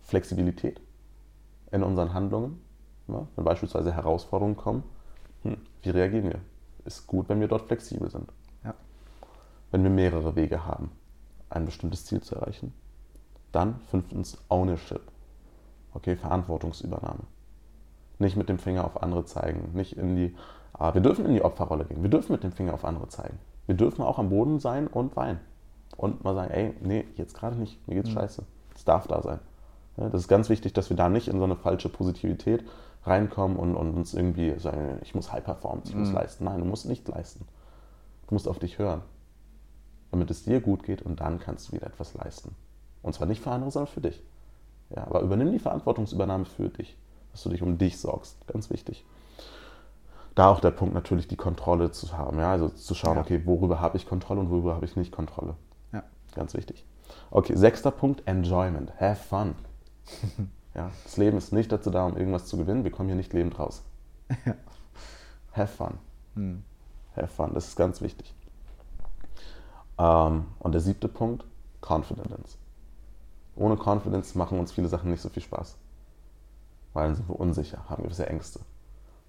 [0.00, 0.80] Flexibilität
[1.70, 2.62] in unseren Handlungen.
[3.08, 4.84] Ja, wenn beispielsweise Herausforderungen kommen,
[5.42, 6.40] hm, wie reagieren wir?
[6.86, 8.32] Ist gut, wenn wir dort flexibel sind.
[8.64, 8.72] Ja.
[9.70, 10.90] Wenn wir mehrere Wege haben,
[11.50, 12.72] ein bestimmtes Ziel zu erreichen.
[13.52, 15.02] Dann fünftens Ownership.
[15.92, 17.24] Okay, Verantwortungsübernahme.
[18.18, 19.72] Nicht mit dem Finger auf andere zeigen.
[19.74, 20.34] Nicht in die.
[20.72, 22.02] Ah, wir dürfen in die Opferrolle gehen.
[22.02, 23.38] Wir dürfen mit dem Finger auf andere zeigen.
[23.68, 25.40] Wir dürfen auch am Boden sein und weinen.
[25.96, 27.86] Und mal sagen, ey, nee, jetzt gerade nicht.
[27.86, 28.14] Mir geht's mhm.
[28.14, 28.42] scheiße.
[28.74, 29.40] Es darf da sein.
[29.98, 32.64] Ja, das ist ganz wichtig, dass wir da nicht in so eine falsche Positivität
[33.04, 36.00] reinkommen und, und uns irgendwie sagen, ich muss high performen, ich mhm.
[36.00, 36.44] muss leisten.
[36.44, 37.46] Nein, du musst nicht leisten.
[38.26, 39.02] Du musst auf dich hören,
[40.12, 42.54] damit es dir gut geht und dann kannst du wieder etwas leisten.
[43.02, 44.22] Und zwar nicht für andere, sondern für dich.
[44.96, 46.96] Ja, aber übernimm die Verantwortungsübernahme für dich,
[47.32, 48.38] dass du dich um dich sorgst.
[48.46, 49.04] Ganz wichtig.
[50.38, 52.38] Da auch der Punkt natürlich, die Kontrolle zu haben.
[52.38, 53.22] Ja, also zu schauen, ja.
[53.22, 55.56] okay, worüber habe ich Kontrolle und worüber habe ich nicht Kontrolle.
[55.92, 56.04] Ja.
[56.32, 56.86] Ganz wichtig.
[57.32, 58.92] Okay, sechster Punkt, Enjoyment.
[59.00, 59.56] Have fun.
[60.74, 62.84] Ja, das Leben ist nicht dazu da, um irgendwas zu gewinnen.
[62.84, 63.82] Wir kommen hier nicht lebend raus.
[64.44, 64.54] Ja.
[65.54, 65.98] Have fun.
[66.36, 66.62] Hm.
[67.16, 68.32] Have fun, das ist ganz wichtig.
[69.98, 71.44] Ähm, und der siebte Punkt,
[71.80, 72.58] Confidence.
[73.56, 75.76] Ohne Confidence machen uns viele Sachen nicht so viel Spaß.
[76.92, 78.60] Weil dann sind wir unsicher, haben gewisse Ängste.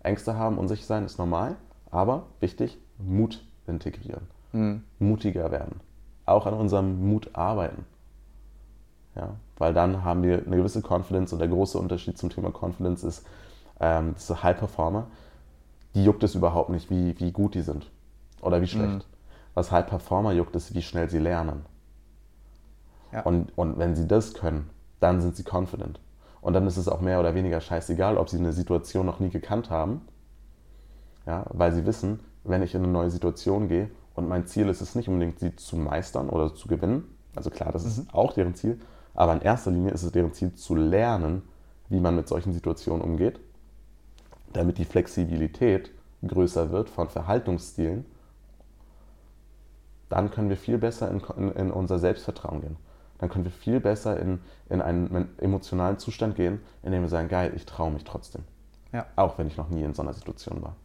[0.01, 1.55] Ängste haben, unsicher sein ist normal,
[1.91, 4.27] aber wichtig, Mut integrieren.
[4.51, 4.83] Hm.
[4.99, 5.79] Mutiger werden.
[6.25, 7.85] Auch an unserem Mut arbeiten.
[9.15, 13.03] Ja, weil dann haben wir eine gewisse Confidence und der große Unterschied zum Thema Confidence
[13.03, 13.25] ist,
[13.79, 15.07] ähm, diese High Performer,
[15.95, 17.89] die juckt es überhaupt nicht, wie, wie gut die sind
[18.41, 18.93] oder wie schlecht.
[18.93, 19.03] Mhm.
[19.55, 21.65] Was High Performer juckt, ist, wie schnell sie lernen.
[23.11, 23.21] Ja.
[23.23, 25.99] Und, und wenn sie das können, dann sind sie confident.
[26.41, 29.29] Und dann ist es auch mehr oder weniger scheißegal, ob sie eine Situation noch nie
[29.29, 30.01] gekannt haben,
[31.25, 34.81] ja, weil sie wissen, wenn ich in eine neue Situation gehe und mein Ziel ist
[34.81, 37.03] es nicht unbedingt, sie zu meistern oder zu gewinnen,
[37.35, 38.09] also klar, das ist mhm.
[38.13, 38.79] auch deren Ziel,
[39.13, 41.43] aber in erster Linie ist es deren Ziel zu lernen,
[41.89, 43.39] wie man mit solchen Situationen umgeht,
[44.53, 45.91] damit die Flexibilität
[46.25, 48.05] größer wird von Verhaltensstilen.
[50.07, 52.77] Dann können wir viel besser in, in, in unser Selbstvertrauen gehen.
[53.19, 57.27] Dann können wir viel besser in, in einen emotionalen Zustand gehen, in dem wir sagen,
[57.27, 58.43] geil, ich traue mich trotzdem.
[58.91, 59.05] Ja.
[59.15, 60.75] Auch wenn ich noch nie in so einer Situation war,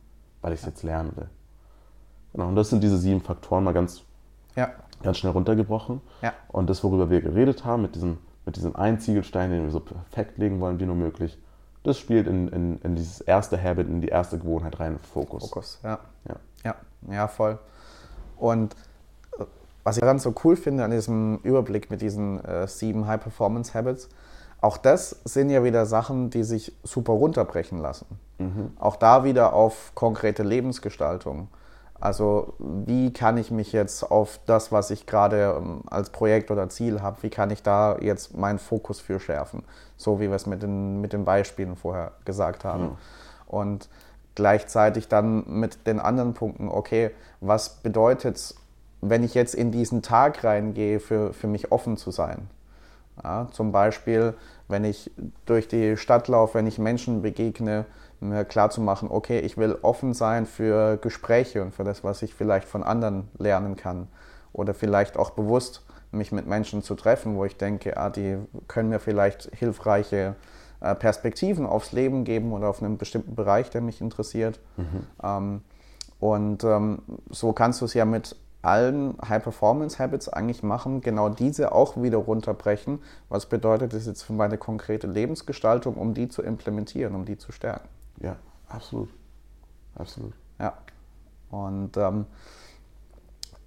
[0.42, 0.70] weil ich es ja.
[0.70, 1.28] jetzt lernen will.
[2.32, 4.02] Genau, und das sind diese sieben Faktoren mal ganz
[4.56, 4.70] ja
[5.04, 6.00] ganz schnell runtergebrochen.
[6.48, 9.80] Und das, worüber wir geredet haben, mit diesem, mit diesem einen Ziegelstein, den wir so
[9.80, 11.38] perfekt legen wollen wie nur möglich,
[11.84, 15.44] das spielt in, in, in dieses erste Habit, in die erste Gewohnheit rein, Fokus.
[15.44, 15.98] Fokus, ja.
[16.26, 16.74] Ja, ja,
[17.12, 17.58] ja voll.
[18.38, 18.74] Und
[19.84, 24.08] was ich daran so cool finde an diesem Überblick mit diesen äh, sieben High-Performance-Habits,
[24.60, 28.06] auch das sind ja wieder Sachen, die sich super runterbrechen lassen.
[28.38, 28.72] Mhm.
[28.78, 31.48] Auch da wieder auf konkrete Lebensgestaltung.
[32.00, 36.68] Also wie kann ich mich jetzt auf das, was ich gerade ähm, als Projekt oder
[36.68, 39.64] Ziel habe, wie kann ich da jetzt meinen Fokus für schärfen?
[39.96, 42.84] So wie wir es mit den, mit den Beispielen vorher gesagt haben.
[42.84, 42.96] Mhm.
[43.46, 43.88] Und
[44.34, 48.54] gleichzeitig dann mit den anderen Punkten, okay, was bedeutet es,
[49.10, 52.48] wenn ich jetzt in diesen Tag reingehe, für, für mich offen zu sein?
[53.22, 54.34] Ja, zum Beispiel,
[54.68, 55.10] wenn ich
[55.46, 57.84] durch die Stadt laufe, wenn ich Menschen begegne,
[58.20, 62.22] mir klar zu machen, okay, ich will offen sein für Gespräche und für das, was
[62.22, 64.08] ich vielleicht von anderen lernen kann.
[64.52, 68.38] Oder vielleicht auch bewusst mich mit Menschen zu treffen, wo ich denke, ah, die
[68.68, 70.36] können mir vielleicht hilfreiche
[70.80, 74.60] äh, Perspektiven aufs Leben geben oder auf einen bestimmten Bereich, der mich interessiert.
[74.76, 75.06] Mhm.
[75.22, 75.60] Ähm,
[76.20, 82.00] und ähm, so kannst du es ja mit allen High-Performance-Habits eigentlich machen, genau diese auch
[82.00, 83.00] wieder runterbrechen.
[83.28, 87.52] Was bedeutet das jetzt für meine konkrete Lebensgestaltung, um die zu implementieren, um die zu
[87.52, 87.88] stärken?
[88.20, 88.36] Ja,
[88.68, 89.10] absolut.
[89.94, 90.32] Absolut.
[90.58, 90.74] Ja.
[91.50, 92.26] Und ähm,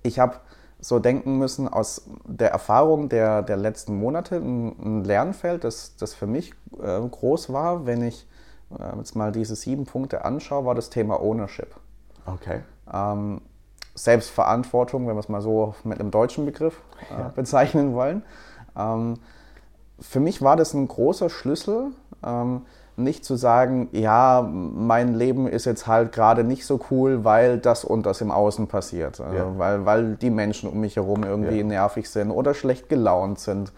[0.04, 0.38] ich habe
[0.80, 6.14] so denken müssen aus der Erfahrung der, der letzten Monate, ein, ein Lernfeld, das, das
[6.14, 8.28] für mich äh, groß war, wenn ich
[8.78, 11.76] äh, jetzt mal diese sieben Punkte anschaue, war das Thema Ownership.
[12.26, 12.62] Okay.
[12.92, 13.42] Ähm,
[13.98, 17.32] Selbstverantwortung, wenn wir es mal so mit einem deutschen Begriff äh, ja.
[17.36, 18.24] bezeichnen wollen.
[18.78, 19.16] Ähm,
[20.00, 21.92] für mich war das ein großer Schlüssel,
[22.24, 22.62] ähm,
[22.96, 27.86] nicht zu sagen, ja, mein Leben ist jetzt halt gerade nicht so cool, weil das
[27.86, 29.20] und das im Außen passiert.
[29.22, 29.58] Also ja.
[29.58, 31.64] weil, weil die Menschen um mich herum irgendwie ja.
[31.64, 33.72] nervig sind oder schlecht gelaunt sind.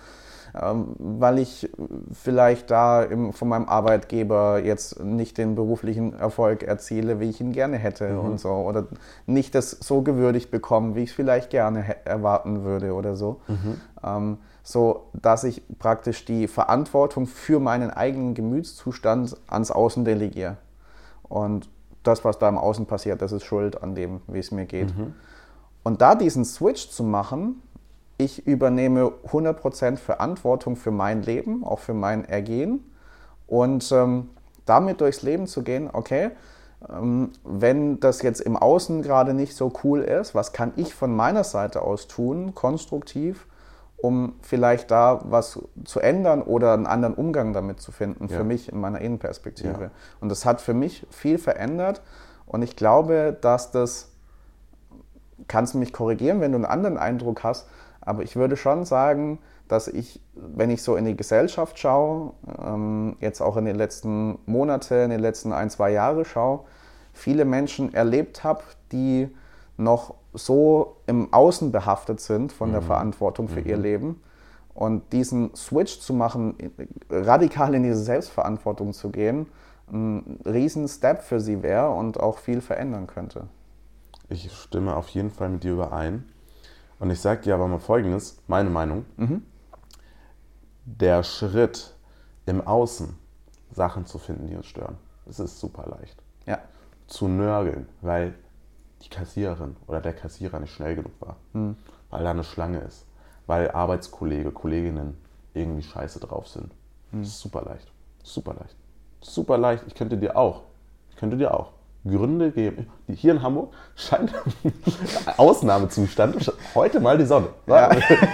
[0.59, 1.69] Ähm, weil ich
[2.11, 7.51] vielleicht da im, von meinem Arbeitgeber jetzt nicht den beruflichen Erfolg erziele, wie ich ihn
[7.51, 8.19] gerne hätte mhm.
[8.19, 8.49] und so.
[8.49, 8.87] Oder
[9.25, 13.41] nicht das so gewürdigt bekomme, wie ich es vielleicht gerne erwarten würde oder so.
[13.47, 13.81] Mhm.
[14.03, 20.57] Ähm, so dass ich praktisch die Verantwortung für meinen eigenen Gemütszustand ans Außen delegiere.
[21.23, 21.69] Und
[22.03, 24.95] das, was da im Außen passiert, das ist schuld an dem, wie es mir geht.
[24.97, 25.13] Mhm.
[25.83, 27.61] Und da diesen Switch zu machen,
[28.19, 32.83] ich übernehme 100% Verantwortung für mein Leben, auch für mein Ergehen.
[33.47, 34.29] Und ähm,
[34.65, 36.31] damit durchs Leben zu gehen, okay,
[36.87, 41.15] ähm, wenn das jetzt im Außen gerade nicht so cool ist, was kann ich von
[41.15, 43.47] meiner Seite aus tun, konstruktiv,
[43.95, 48.37] um vielleicht da was zu ändern oder einen anderen Umgang damit zu finden, ja.
[48.37, 49.81] für mich in meiner Innenperspektive.
[49.83, 49.91] Ja.
[50.19, 52.01] Und das hat für mich viel verändert.
[52.45, 54.11] Und ich glaube, dass das,
[55.47, 57.65] kannst du mich korrigieren, wenn du einen anderen Eindruck hast,
[58.01, 62.33] aber ich würde schon sagen, dass ich, wenn ich so in die Gesellschaft schaue,
[62.63, 66.61] ähm, jetzt auch in den letzten Monaten, in den letzten ein, zwei Jahren schaue,
[67.13, 69.29] viele Menschen erlebt habe, die
[69.77, 72.73] noch so im Außen behaftet sind von mhm.
[72.73, 73.67] der Verantwortung für mhm.
[73.67, 74.23] ihr Leben.
[74.73, 76.55] Und diesen Switch zu machen,
[77.09, 79.47] radikal in diese Selbstverantwortung zu gehen,
[79.91, 83.47] ein riesen Step für sie wäre und auch viel verändern könnte.
[84.29, 86.23] Ich stimme auf jeden Fall mit dir überein.
[86.99, 89.05] Und ich sage dir aber mal Folgendes, meine Meinung.
[89.17, 89.43] Mhm.
[90.85, 91.95] Der Schritt
[92.45, 93.15] im Außen,
[93.71, 96.21] Sachen zu finden, die uns stören, das ist super leicht.
[96.45, 96.59] Ja.
[97.07, 98.33] Zu nörgeln, weil
[99.03, 101.77] die Kassiererin oder der Kassierer nicht schnell genug war, mhm.
[102.09, 103.05] weil da eine Schlange ist,
[103.47, 105.17] weil Arbeitskollege, Kolleginnen
[105.53, 106.73] irgendwie scheiße drauf sind.
[107.11, 107.23] Mhm.
[107.23, 107.91] Super leicht.
[108.23, 108.75] Super leicht.
[109.21, 109.83] Super leicht.
[109.87, 110.63] Ich könnte dir auch,
[111.09, 111.71] ich könnte dir auch
[112.09, 112.87] Gründe geben.
[113.07, 114.33] Hier in Hamburg scheint
[115.37, 116.51] Ausnahmezustand.
[116.75, 117.47] Heute mal die Sonne.
[117.67, 117.89] Ja.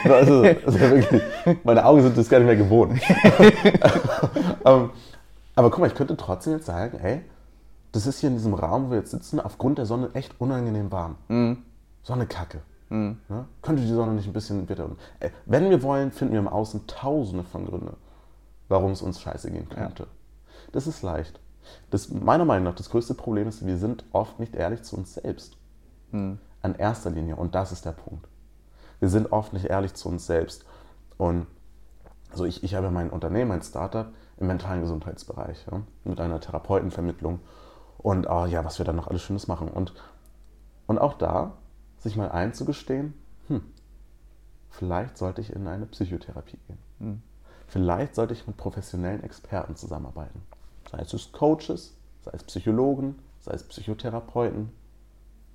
[0.05, 1.21] Also, also wirklich,
[1.63, 2.99] meine Augen sind das gar nicht mehr gewohnt.
[4.65, 4.89] Ähm,
[5.55, 7.21] aber guck mal, ich könnte trotzdem jetzt sagen, hey,
[7.91, 10.91] das ist hier in diesem Raum, wo wir jetzt sitzen, aufgrund der Sonne echt unangenehm
[10.91, 11.17] warm.
[11.27, 11.57] Mhm.
[12.03, 12.61] Sonne kacke.
[12.89, 13.19] Mhm.
[13.29, 13.45] Ja?
[13.61, 14.89] Könnte die Sonne nicht ein bisschen bitte.
[15.19, 17.95] Äh, wenn wir wollen, finden wir im Außen tausende von Gründen,
[18.67, 20.03] warum es uns scheiße gehen könnte.
[20.03, 20.09] Ja.
[20.71, 21.39] Das ist leicht.
[21.89, 25.13] Das, meiner Meinung nach, das größte Problem ist, wir sind oft nicht ehrlich zu uns
[25.13, 25.57] selbst.
[26.11, 26.39] Hm.
[26.61, 27.35] An erster Linie.
[27.35, 28.27] Und das ist der Punkt.
[28.99, 30.65] Wir sind oft nicht ehrlich zu uns selbst.
[31.17, 31.47] Und
[32.31, 37.39] also ich, ich habe mein Unternehmen, mein Startup im mentalen Gesundheitsbereich, ja, mit einer Therapeutenvermittlung
[37.97, 39.69] und oh, ja, was wir dann noch alles Schönes machen.
[39.69, 39.93] Und,
[40.87, 41.53] und auch da,
[41.99, 43.13] sich mal einzugestehen,
[43.47, 43.63] hm,
[44.69, 46.77] vielleicht sollte ich in eine Psychotherapie gehen.
[46.99, 47.21] Hm.
[47.67, 50.41] Vielleicht sollte ich mit professionellen Experten zusammenarbeiten.
[50.91, 54.71] Sei es Coaches, sei es Psychologen, sei es Psychotherapeuten,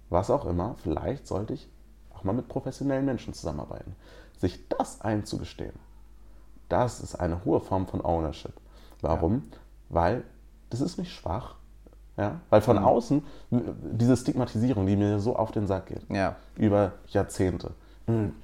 [0.08, 0.76] was auch immer.
[0.82, 1.68] Vielleicht sollte ich
[2.14, 3.94] auch mal mit professionellen Menschen zusammenarbeiten.
[4.38, 5.74] Sich das einzugestehen,
[6.68, 8.54] das ist eine hohe Form von Ownership.
[9.00, 9.34] Warum?
[9.50, 9.58] Ja.
[9.88, 10.24] Weil
[10.70, 11.56] das ist nicht schwach.
[12.16, 12.40] Ja?
[12.50, 12.84] Weil von mhm.
[12.84, 16.36] außen diese Stigmatisierung, die mir so auf den Sack geht, ja.
[16.56, 17.72] über Jahrzehnte.
[18.06, 18.34] Hm,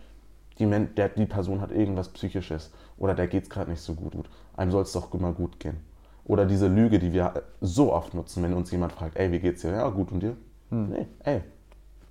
[0.58, 4.28] die, der, die Person hat irgendwas Psychisches oder der geht es gerade nicht so gut.
[4.56, 5.78] Einem soll es doch immer gut gehen.
[6.26, 9.62] Oder diese Lüge, die wir so oft nutzen, wenn uns jemand fragt, ey, wie geht's
[9.62, 9.70] dir?
[9.70, 10.36] Ja, gut und dir?
[10.70, 10.90] Hm.
[10.90, 11.42] Nee, ey,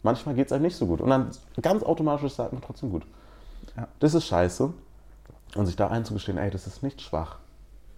[0.04, 1.02] manchmal geht es einem nicht so gut.
[1.02, 3.06] Und dann ganz automatisch sagt man trotzdem gut.
[3.76, 3.90] Ja.
[4.00, 4.74] Das ist scheiße.
[5.56, 7.40] Und sich da einzugestehen, ey, das ist nicht schwach,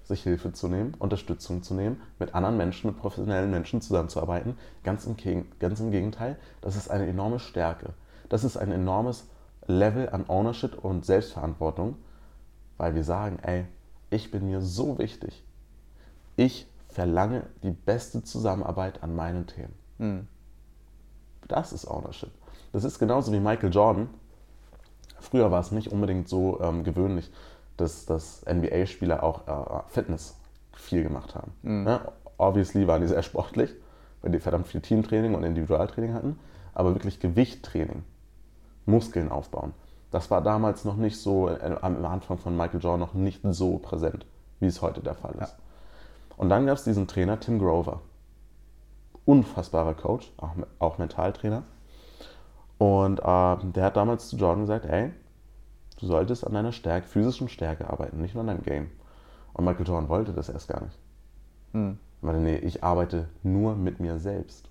[0.03, 4.58] sich Hilfe zu nehmen, Unterstützung zu nehmen, mit anderen Menschen, mit professionellen Menschen zusammenzuarbeiten.
[4.84, 5.15] Ganz im,
[5.60, 7.93] ganz im Gegenteil, das ist eine enorme Stärke.
[8.30, 9.27] Das ist ein enormes
[9.67, 11.95] Level an Ownership und Selbstverantwortung,
[12.77, 13.65] weil wir sagen, ey,
[14.10, 15.43] ich bin mir so wichtig
[16.38, 19.73] ich verlange die beste Zusammenarbeit an meinen Themen.
[19.97, 20.28] Mhm.
[21.47, 22.32] Das ist Ownership.
[22.71, 24.10] Das ist genauso wie Michael Jordan.
[25.19, 27.32] Früher war es nicht unbedingt so ähm, gewöhnlich,
[27.76, 30.38] dass, dass NBA-Spieler auch äh, Fitness
[30.73, 31.52] viel gemacht haben.
[31.63, 31.88] Mhm.
[31.88, 33.73] Ja, obviously waren die sehr sportlich,
[34.21, 36.39] weil die verdammt viel Teamtraining und Individualtraining hatten,
[36.73, 38.04] aber wirklich Gewichttraining,
[38.86, 39.73] Muskeln aufbauen.
[40.12, 43.78] Das war damals noch nicht so, äh, am Anfang von Michael Jordan noch nicht so
[43.78, 44.26] präsent,
[44.60, 45.56] wie es heute der Fall ist.
[45.58, 45.66] Ja.
[46.38, 48.02] Und dann gab es diesen Trainer, Tim Grover.
[49.26, 51.63] Unfassbarer Coach, auch, auch Mentaltrainer.
[52.78, 55.12] Und äh, der hat damals zu Jordan gesagt, ey,
[56.00, 58.91] du solltest an deiner Stärke, physischen Stärke arbeiten, nicht nur an deinem Game.
[59.54, 60.97] Und Michael Jordan wollte das erst gar nicht.
[61.73, 61.97] Hm.
[62.17, 64.69] Ich meine, nee, ich arbeite nur mit mir selbst.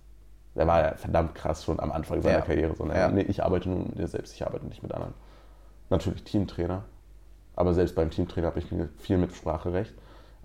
[0.55, 2.44] Der war ja verdammt krass schon am Anfang seiner ja.
[2.44, 2.74] Karriere.
[2.76, 2.96] So, ne?
[2.96, 3.09] ja.
[3.09, 5.14] nee, ich arbeite nur mit dir selbst, ich arbeite nicht mit anderen.
[5.90, 6.85] Natürlich Teamtrainer,
[7.55, 8.66] aber selbst beim Teamtrainer habe ich
[8.98, 9.94] viel Mitspracherecht.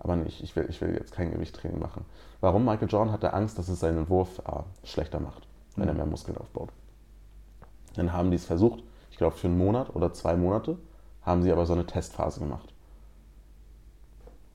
[0.02, 2.04] Aber nicht, ich will, ich will jetzt kein Gewichttraining machen.
[2.40, 2.64] Warum?
[2.64, 5.90] Michael Jordan hatte Angst, dass es seinen Wurf äh, schlechter macht, wenn mhm.
[5.90, 6.70] er mehr Muskeln aufbaut.
[7.94, 10.76] Dann haben die es versucht, ich glaube für einen Monat oder zwei Monate,
[11.22, 12.74] haben sie aber so eine Testphase gemacht.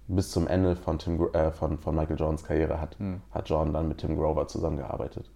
[0.09, 3.21] Bis zum Ende von, Tim, äh, von, von Michael Jordans Karriere hat, mhm.
[3.31, 5.29] hat Jordan dann mit Tim Grover zusammengearbeitet.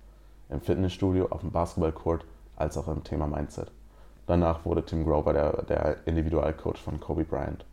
[0.50, 2.26] Im Fitnessstudio, auf dem Basketballcourt,
[2.58, 3.71] als auch im Thema Mindset.
[4.28, 7.65] Danach wurde Tim Grover der, der Individualcoach von Kobe Bryant.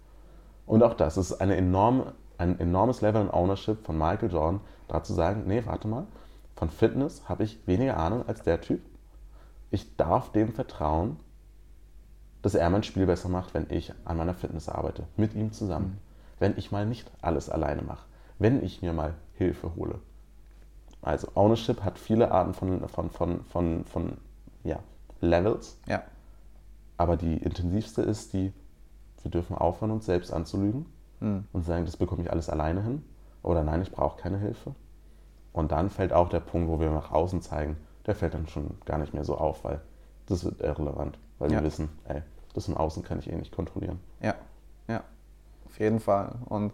[0.67, 5.03] Und auch das ist eine enorme, ein enormes Level an Ownership von Michael Jordan, da
[5.03, 6.07] zu sagen, nee, warte mal,
[6.57, 8.81] von Fitness habe ich weniger Ahnung als der Typ.
[9.71, 11.19] Ich darf dem vertrauen,
[12.41, 15.87] dass er mein Spiel besser macht, wenn ich an meiner Fitness arbeite, mit ihm zusammen.
[15.87, 15.99] Mhm.
[16.39, 18.07] Wenn ich mal nicht alles alleine mache,
[18.39, 20.01] wenn ich mir mal Hilfe hole.
[21.03, 24.19] Also Ownership hat viele Arten von, von, von, von, von
[24.63, 24.79] ja,
[25.21, 25.79] Levels.
[25.87, 26.03] Ja.
[26.97, 28.53] Aber die intensivste ist die,
[29.23, 30.87] wir dürfen aufhören, uns selbst anzulügen
[31.21, 31.45] mhm.
[31.53, 33.05] und sagen, das bekomme ich alles alleine hin.
[33.43, 34.75] Oder nein, ich brauche keine Hilfe.
[35.53, 37.77] Und dann fällt auch der Punkt, wo wir nach außen zeigen,
[38.07, 39.81] der fällt dann schon gar nicht mehr so auf, weil
[40.27, 41.59] das wird irrelevant, weil ja.
[41.59, 42.23] wir wissen, ey,
[42.55, 44.01] das im Außen kann ich eh nicht kontrollieren.
[44.21, 44.35] Ja,
[44.89, 45.03] ja,
[45.67, 46.35] auf jeden Fall.
[46.47, 46.73] Und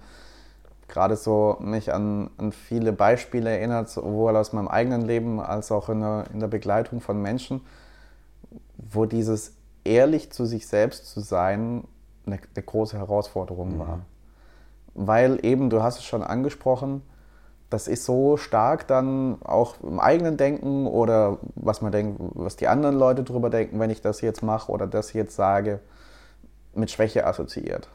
[0.88, 5.88] gerade so mich an, an viele Beispiele erinnert, sowohl aus meinem eigenen Leben als auch
[5.88, 7.62] in der, in der Begleitung von Menschen,
[8.76, 11.84] wo dieses ehrlich zu sich selbst zu sein
[12.26, 13.78] eine, eine große Herausforderung mhm.
[13.78, 14.00] war.
[14.94, 17.02] Weil eben, du hast es schon angesprochen,
[17.70, 22.68] das ist so stark dann auch im eigenen Denken oder was man denkt, was die
[22.68, 25.80] anderen Leute darüber denken, wenn ich das jetzt mache oder das jetzt sage,
[26.74, 27.88] mit Schwäche assoziiert.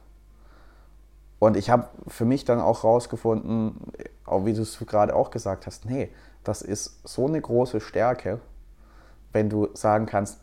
[1.39, 3.79] Und ich habe für mich dann auch rausgefunden,
[4.25, 6.09] auch wie du es gerade auch gesagt hast, nee,
[6.43, 8.39] das ist so eine große Stärke,
[9.31, 10.39] wenn du sagen kannst,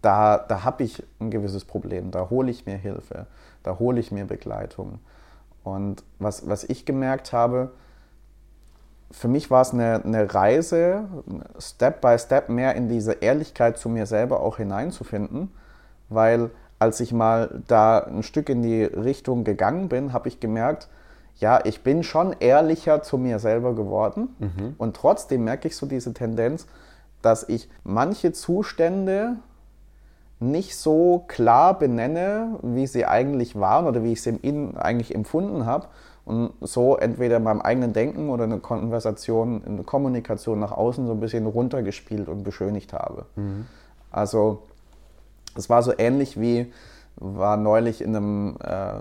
[0.00, 3.26] da, da habe ich ein gewisses Problem, da hole ich mir Hilfe,
[3.62, 5.00] da hole ich mir Begleitung.
[5.64, 7.72] Und was, was ich gemerkt habe,
[9.12, 11.04] für mich war es eine, eine Reise,
[11.58, 15.52] Step by Step mehr in diese Ehrlichkeit zu mir selber auch hineinzufinden,
[16.08, 20.88] weil als ich mal da ein Stück in die Richtung gegangen bin, habe ich gemerkt,
[21.36, 24.74] ja, ich bin schon ehrlicher zu mir selber geworden mhm.
[24.78, 26.66] und trotzdem merke ich so diese Tendenz,
[27.20, 29.36] dass ich manche Zustände
[30.42, 35.14] nicht so klar benenne, wie sie eigentlich waren oder wie ich sie im Innen eigentlich
[35.14, 35.86] empfunden habe
[36.24, 41.12] und so entweder in meinem eigenen Denken oder eine Konversation, eine Kommunikation nach außen so
[41.12, 43.26] ein bisschen runtergespielt und beschönigt habe.
[43.36, 43.66] Mhm.
[44.10, 44.62] Also
[45.56, 46.72] es war so ähnlich wie,
[47.16, 48.94] war neulich in einem äh,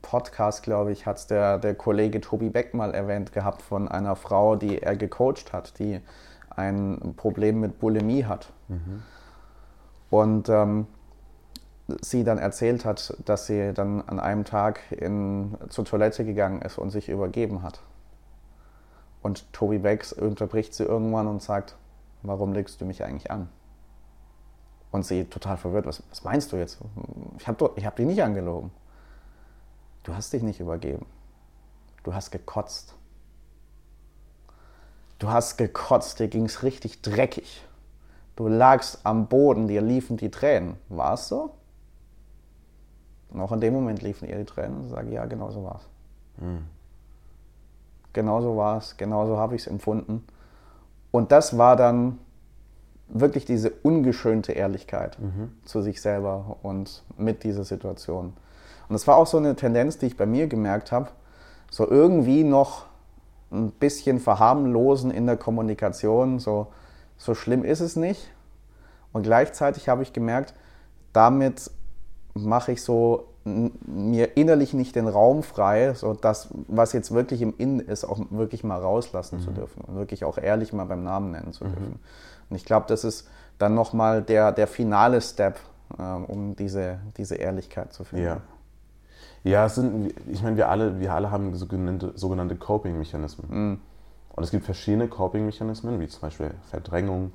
[0.00, 4.16] Podcast, glaube ich, hat es der, der Kollege Tobi Beck mal erwähnt gehabt von einer
[4.16, 6.00] Frau, die er gecoacht hat, die
[6.50, 8.52] ein Problem mit Bulimie hat.
[8.68, 9.02] Mhm.
[10.12, 10.86] Und ähm,
[12.02, 16.76] sie dann erzählt hat, dass sie dann an einem Tag in, zur Toilette gegangen ist
[16.76, 17.80] und sich übergeben hat.
[19.22, 21.76] Und Toby Becks unterbricht sie irgendwann und sagt,
[22.20, 23.48] warum legst du mich eigentlich an?
[24.90, 26.76] Und sie total verwirrt, was, was meinst du jetzt?
[27.38, 28.70] Ich habe hab dich nicht angelogen.
[30.02, 31.06] Du hast dich nicht übergeben.
[32.02, 32.96] Du hast gekotzt.
[35.18, 37.64] Du hast gekotzt, dir ging es richtig dreckig.
[38.36, 40.76] Du lagst am Boden, dir liefen die Tränen.
[40.88, 41.50] War es so?
[43.30, 45.76] Und auch in dem Moment liefen ihr die Tränen und sage, ja, genau so war
[45.76, 46.42] es.
[46.44, 46.64] Mhm.
[48.12, 50.24] Genau so war es, genau so habe ich es empfunden.
[51.10, 52.18] Und das war dann
[53.08, 55.52] wirklich diese ungeschönte Ehrlichkeit mhm.
[55.64, 58.34] zu sich selber und mit dieser Situation.
[58.88, 61.08] Und das war auch so eine Tendenz, die ich bei mir gemerkt habe,
[61.70, 62.86] so irgendwie noch
[63.50, 66.38] ein bisschen verharmlosen in der Kommunikation.
[66.38, 66.68] So,
[67.16, 68.30] so schlimm ist es nicht.
[69.12, 70.54] Und gleichzeitig habe ich gemerkt,
[71.12, 71.70] damit
[72.34, 77.54] mache ich so mir innerlich nicht den Raum frei, so das, was jetzt wirklich im
[77.58, 79.42] Innen ist, auch wirklich mal rauslassen mhm.
[79.42, 81.68] zu dürfen und wirklich auch ehrlich mal beim Namen nennen zu mhm.
[81.70, 82.00] dürfen.
[82.48, 83.28] Und ich glaube, das ist
[83.58, 85.58] dann nochmal der, der finale Step,
[85.98, 88.26] äh, um diese, diese Ehrlichkeit zu finden.
[88.26, 88.40] Ja.
[89.44, 93.46] Ja, es sind, ich meine, wir alle, wir alle haben sogenannte, sogenannte Coping-Mechanismen.
[93.50, 93.80] Mhm.
[94.34, 97.32] Und es gibt verschiedene Coping-Mechanismen, wie zum Beispiel Verdrängung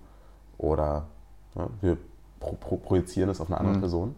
[0.58, 1.08] oder
[1.56, 1.98] ja, wir
[2.40, 3.82] pro, pro, projizieren es auf eine andere mhm.
[3.82, 4.16] Person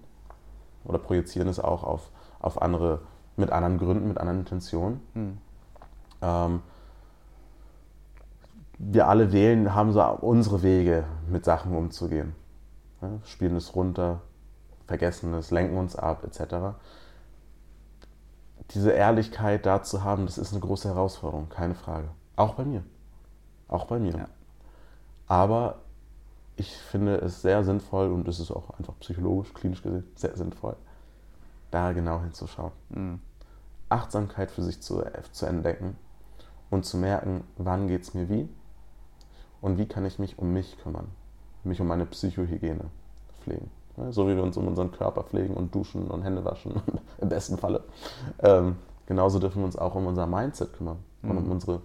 [0.85, 2.09] oder projizieren es auch auf,
[2.39, 3.01] auf andere,
[3.35, 5.01] mit anderen Gründen, mit anderen Intentionen.
[5.13, 5.37] Mhm.
[6.21, 6.61] Ähm,
[8.77, 12.33] wir alle wählen, haben so unsere Wege, mit Sachen umzugehen.
[13.01, 14.21] Ja, spielen es runter,
[14.87, 16.75] vergessen es, lenken uns ab, etc
[18.71, 22.09] diese Ehrlichkeit da zu haben, das ist eine große Herausforderung, keine Frage.
[22.39, 22.83] Auch bei mir.
[23.67, 24.17] Auch bei mir.
[24.17, 24.27] Ja.
[25.27, 25.79] Aber
[26.55, 30.77] ich finde es sehr sinnvoll und es ist auch einfach psychologisch, klinisch gesehen sehr sinnvoll,
[31.69, 32.71] da genau hinzuschauen.
[32.89, 33.19] Mhm.
[33.89, 35.97] Achtsamkeit für sich zu, zu entdecken
[36.69, 38.47] und zu merken, wann geht es mir wie
[39.59, 41.07] und wie kann ich mich um mich kümmern,
[41.65, 42.85] mich um meine Psychohygiene
[43.41, 43.69] pflegen.
[44.11, 46.81] So wie wir uns um unseren Körper pflegen und duschen und Hände waschen,
[47.17, 47.83] im besten Falle.
[48.39, 48.77] Ähm,
[49.07, 51.51] genauso dürfen wir uns auch um unser Mindset kümmern und um, mhm.
[51.51, 51.81] unsere,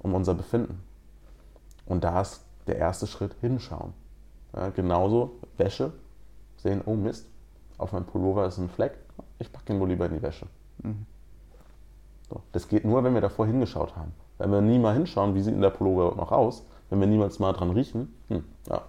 [0.00, 0.82] um unser Befinden.
[1.86, 3.92] Und da ist der erste Schritt hinschauen.
[4.54, 5.92] Ja, genauso Wäsche,
[6.56, 7.26] sehen, oh Mist,
[7.78, 8.98] auf meinem Pullover ist ein Fleck,
[9.38, 10.46] ich packe ihn wohl lieber in die Wäsche.
[10.82, 11.06] Mhm.
[12.28, 14.12] So, das geht nur, wenn wir davor hingeschaut haben.
[14.38, 17.38] Wenn wir nie mal hinschauen, wie sieht denn der Pullover noch aus, wenn wir niemals
[17.38, 18.82] mal dran riechen, hm, ja,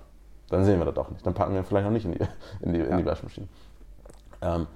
[0.50, 1.26] dann sehen wir das auch nicht.
[1.26, 2.20] Dann packen wir vielleicht auch nicht in die,
[2.62, 3.48] in die, in die Waschmaschine.
[4.42, 4.68] Ähm,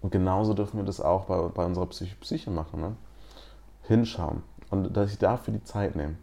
[0.00, 2.80] und genauso dürfen wir das auch bei, bei unserer Psyche, Psyche machen.
[2.80, 2.96] Ne?
[3.82, 4.42] Hinschauen
[4.74, 6.16] und dass ich dafür die Zeit nehme.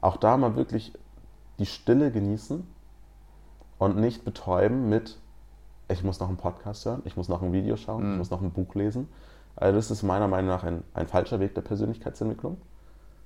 [0.00, 0.92] Auch da mal wirklich
[1.58, 2.66] die Stille genießen
[3.78, 5.18] und nicht betäuben mit,
[5.88, 8.12] ich muss noch einen Podcast hören, ich muss noch ein Video schauen, mhm.
[8.12, 9.08] ich muss noch ein Buch lesen.
[9.56, 12.58] Also das ist meiner Meinung nach ein, ein falscher Weg der Persönlichkeitsentwicklung,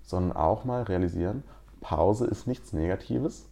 [0.03, 1.45] sondern auch mal realisieren,
[1.81, 3.47] Pause ist nichts Negatives.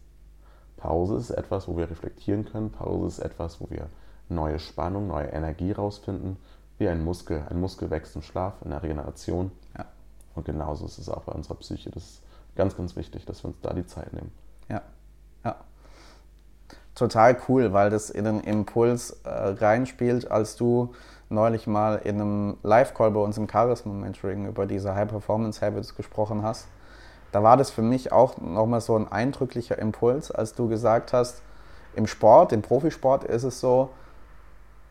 [0.77, 2.71] Pause ist etwas, wo wir reflektieren können.
[2.71, 3.87] Pause ist etwas, wo wir
[4.27, 6.37] neue Spannung, neue Energie rausfinden,
[6.77, 7.45] wie ein Muskel.
[7.49, 9.51] Ein Muskel wächst im Schlaf, in der Regeneration.
[9.77, 9.85] Ja.
[10.35, 11.89] Und genauso ist es auch bei unserer Psyche.
[11.91, 12.23] Das ist
[12.55, 14.31] ganz, ganz wichtig, dass wir uns da die Zeit nehmen.
[14.69, 14.81] Ja,
[15.43, 15.55] ja.
[16.95, 20.93] Total cool, weil das in den Impuls äh, reinspielt, als du
[21.29, 26.67] neulich mal in einem Live-Call bei uns im Charisma Mentoring über diese High-Performance-Habits gesprochen hast
[27.33, 31.41] da war das für mich auch nochmal so ein eindrücklicher Impuls, als du gesagt hast,
[31.95, 33.89] im Sport, im Profisport ist es so,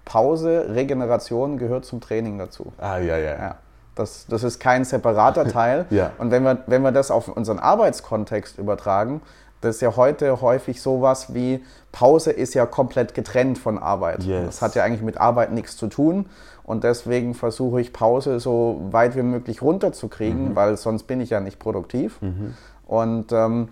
[0.04, 2.72] Pause, Regeneration gehört zum Training dazu.
[2.78, 3.38] Ah, ja, ja.
[3.38, 3.56] ja
[3.94, 5.86] das, das ist kein separater Teil.
[5.90, 6.12] ja.
[6.18, 9.20] Und wenn wir, wenn wir das auf unseren Arbeitskontext übertragen,
[9.60, 14.24] das ist ja heute häufig sowas wie Pause ist ja komplett getrennt von Arbeit.
[14.24, 14.46] Yes.
[14.46, 16.26] Das hat ja eigentlich mit Arbeit nichts zu tun.
[16.64, 20.56] Und deswegen versuche ich Pause so weit wie möglich runterzukriegen, mhm.
[20.56, 22.20] weil sonst bin ich ja nicht produktiv.
[22.22, 22.54] Mhm.
[22.86, 23.68] Und ähm,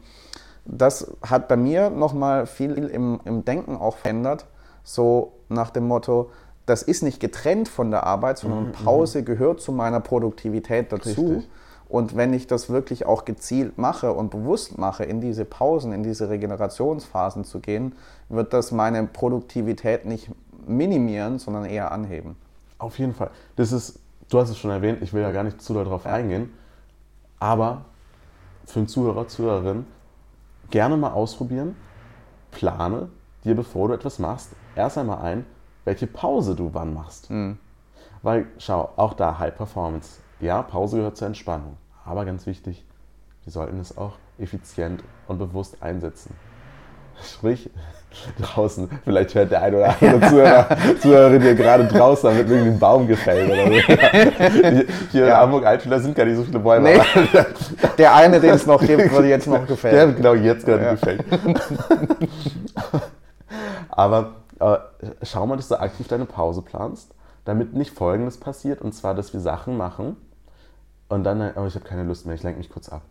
[0.65, 4.47] das hat bei mir nochmal viel im, im Denken auch verändert.
[4.83, 6.31] So nach dem Motto,
[6.71, 8.73] das ist nicht getrennt von der Arbeit, sondern mhm.
[8.73, 11.09] Pause gehört zu meiner Produktivität dazu.
[11.09, 11.49] Richtig.
[11.89, 16.05] Und wenn ich das wirklich auch gezielt mache und bewusst mache, in diese Pausen, in
[16.05, 17.97] diese Regenerationsphasen zu gehen,
[18.29, 20.31] wird das meine Produktivität nicht
[20.65, 22.37] minimieren, sondern eher anheben.
[22.79, 23.31] Auf jeden Fall.
[23.57, 23.99] Das ist,
[24.29, 26.53] du hast es schon erwähnt, ich will ja gar nicht zu darauf eingehen,
[27.41, 27.85] aber
[28.65, 29.85] für einen Zuhörer, Zuhörerin,
[30.71, 31.75] gerne mal ausprobieren,
[32.53, 33.09] plane
[33.43, 35.45] dir, bevor du etwas machst, erst einmal ein,
[35.85, 37.31] welche Pause du wann machst.
[37.31, 37.59] Mhm.
[38.23, 40.21] Weil, schau, auch da High Performance.
[40.41, 41.77] Ja, Pause gehört zur Entspannung.
[42.05, 42.85] Aber ganz wichtig,
[43.45, 46.35] wir sollten es auch effizient und bewusst einsetzen.
[47.23, 47.71] Sprich,
[48.41, 50.67] draußen, vielleicht hört der ein oder andere Zuhörer,
[51.01, 53.73] Zuhörerin hier gerade draußen, irgendwie ein Baum gefällt oder so.
[55.13, 55.29] Hier ja.
[55.29, 56.95] in Hamburg-Altschüler sind gar nicht so viele Bäume.
[56.95, 57.01] Nee.
[57.99, 59.95] Der eine, den es noch gibt, wird jetzt noch gefällt.
[59.95, 60.91] Der genau jetzt gerade ja.
[60.93, 61.25] gefällt.
[63.91, 64.79] Aber äh,
[65.23, 69.33] schau mal, dass du aktiv deine Pause planst, damit nicht Folgendes passiert, und zwar, dass
[69.33, 70.17] wir Sachen machen
[71.09, 73.03] und dann, oh, ich habe keine Lust mehr, ich lenke mich kurz ab.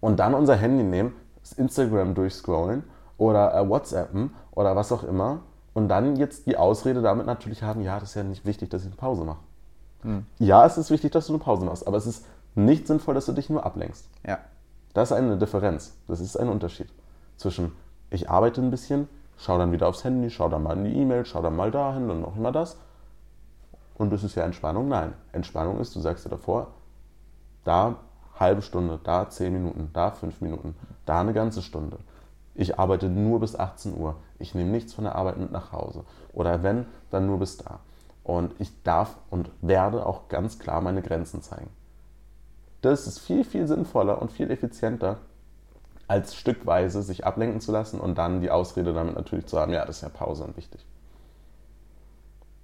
[0.00, 2.84] Und dann unser Handy nehmen, das Instagram durchscrollen
[3.16, 5.40] oder äh, WhatsAppen oder was auch immer
[5.74, 8.82] und dann jetzt die Ausrede damit natürlich haben, ja, das ist ja nicht wichtig, dass
[8.82, 9.40] ich eine Pause mache.
[10.02, 10.26] Hm.
[10.38, 13.26] Ja, es ist wichtig, dass du eine Pause machst, aber es ist nicht sinnvoll, dass
[13.26, 14.08] du dich nur ablenkst.
[14.26, 14.38] Ja.
[14.94, 15.96] Das ist eine Differenz.
[16.06, 16.88] Das ist ein Unterschied
[17.36, 17.72] zwischen
[18.10, 19.08] ich arbeite ein bisschen,
[19.38, 22.10] schau dann wieder aufs Handy, schau dann mal in die E-Mail, schau dann mal dahin
[22.10, 22.76] und noch immer das.
[23.96, 24.88] Und das ist ja Entspannung?
[24.88, 25.14] Nein.
[25.32, 26.68] Entspannung ist, du sagst dir davor,
[27.64, 27.96] da
[28.38, 30.76] halbe Stunde, da zehn Minuten, da fünf Minuten,
[31.06, 31.98] da eine ganze Stunde.
[32.54, 34.16] Ich arbeite nur bis 18 Uhr.
[34.38, 36.04] Ich nehme nichts von der Arbeit mit nach Hause.
[36.32, 37.80] Oder wenn, dann nur bis da.
[38.24, 41.70] Und ich darf und werde auch ganz klar meine Grenzen zeigen.
[42.82, 45.18] Das ist viel, viel sinnvoller und viel effizienter,
[46.08, 49.84] als stückweise sich ablenken zu lassen und dann die Ausrede damit natürlich zu haben, ja,
[49.84, 50.84] das ist ja Pause und wichtig.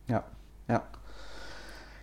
[0.08, 0.24] Ja,
[0.68, 0.82] ja.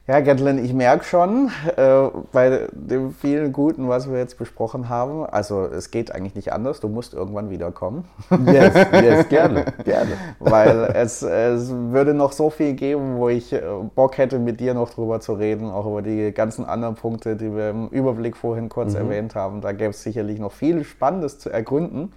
[0.07, 5.27] Ja, Gatlin, ich merke schon äh, bei dem vielen Guten, was wir jetzt besprochen haben,
[5.27, 8.05] also es geht eigentlich nicht anders, du musst irgendwann wiederkommen.
[8.47, 10.11] Yes, yes, gerne, gerne.
[10.39, 13.61] Weil es, es würde noch so viel geben, wo ich äh,
[13.93, 17.55] Bock hätte, mit dir noch drüber zu reden, auch über die ganzen anderen Punkte, die
[17.55, 19.01] wir im Überblick vorhin kurz mhm.
[19.01, 19.61] erwähnt haben.
[19.61, 22.11] Da gäbe es sicherlich noch viel Spannendes zu ergründen.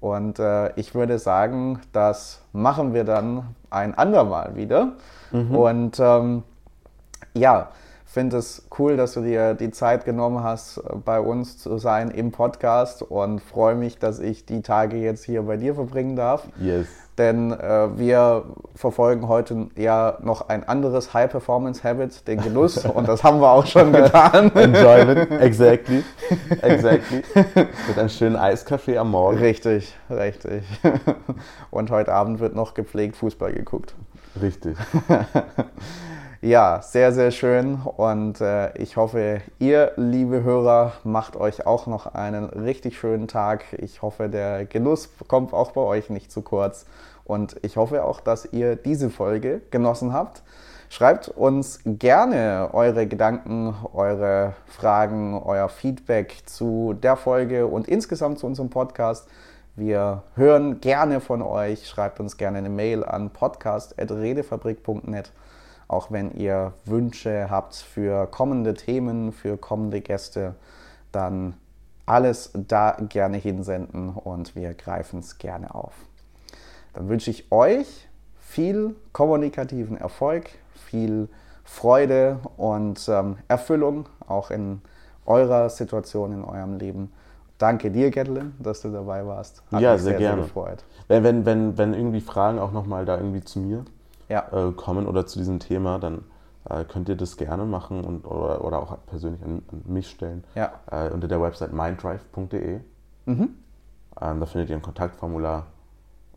[0.00, 4.92] Und äh, ich würde sagen, das machen wir dann ein andermal wieder.
[5.30, 5.54] Mhm.
[5.54, 6.42] Und ähm,
[7.34, 7.70] ja,
[8.12, 12.30] finde es cool, dass du dir die Zeit genommen hast, bei uns zu sein im
[12.30, 16.46] Podcast und freue mich, dass ich die Tage jetzt hier bei dir verbringen darf.
[16.60, 16.86] Yes.
[17.16, 18.44] Denn äh, wir
[18.74, 22.84] verfolgen heute ja noch ein anderes High-Performance-Habit, den Genuss.
[22.86, 24.50] und das haben wir auch schon getan.
[24.54, 26.04] Enjoyment, exactly.
[26.62, 27.22] Exactly.
[27.88, 29.38] Mit einem schönen Eiskaffee am Morgen.
[29.38, 30.64] Richtig, richtig.
[31.70, 33.94] Und heute Abend wird noch gepflegt Fußball geguckt.
[34.40, 34.76] Richtig.
[36.44, 42.16] Ja, sehr, sehr schön und äh, ich hoffe, ihr, liebe Hörer, macht euch auch noch
[42.16, 43.62] einen richtig schönen Tag.
[43.78, 46.84] Ich hoffe, der Genuss kommt auch bei euch nicht zu kurz
[47.22, 50.42] und ich hoffe auch, dass ihr diese Folge genossen habt.
[50.88, 58.48] Schreibt uns gerne eure Gedanken, eure Fragen, euer Feedback zu der Folge und insgesamt zu
[58.48, 59.28] unserem Podcast.
[59.76, 61.86] Wir hören gerne von euch.
[61.86, 65.30] Schreibt uns gerne eine Mail an podcast.redefabrik.net
[65.92, 70.54] auch wenn ihr Wünsche habt für kommende Themen, für kommende Gäste,
[71.12, 71.54] dann
[72.06, 75.92] alles da gerne hinsenden und wir greifen es gerne auf.
[76.94, 78.08] Dann wünsche ich euch
[78.40, 81.28] viel kommunikativen Erfolg, viel
[81.64, 84.80] Freude und ähm, Erfüllung auch in
[85.26, 87.12] eurer Situation, in eurem Leben.
[87.58, 89.62] Danke dir, Gatlin, dass du dabei warst.
[89.70, 90.36] Hat ja, sehr, sehr, gerne.
[90.36, 90.84] Sehr gefreut.
[91.06, 93.84] Wenn, wenn, wenn, wenn irgendwie Fragen auch nochmal da irgendwie zu mir
[94.32, 94.48] ja.
[94.50, 96.24] äh, kommen oder zu diesem Thema, dann
[96.68, 100.44] äh, könnt ihr das gerne machen und, oder, oder auch persönlich an, an mich stellen.
[100.54, 100.72] Ja.
[100.90, 102.80] Äh, unter der Website minddrive.de.
[103.26, 103.56] Mhm.
[104.20, 105.66] Ähm, da findet ihr ein Kontaktformular.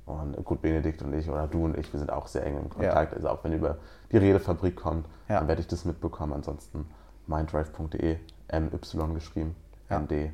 [0.05, 2.69] Und gut, Benedikt und ich oder du und ich, wir sind auch sehr eng im
[2.69, 3.11] Kontakt.
[3.11, 3.15] Ja.
[3.15, 3.77] Also auch wenn ihr über
[4.11, 5.39] die Redefabrik kommt, ja.
[5.39, 6.33] dann werde ich das mitbekommen.
[6.33, 6.85] Ansonsten
[7.25, 8.17] minddrive.de,
[8.51, 8.69] MY
[9.15, 9.55] geschrieben,
[9.89, 9.97] ja.
[9.97, 10.31] M-D-D-R-I-V-E.de.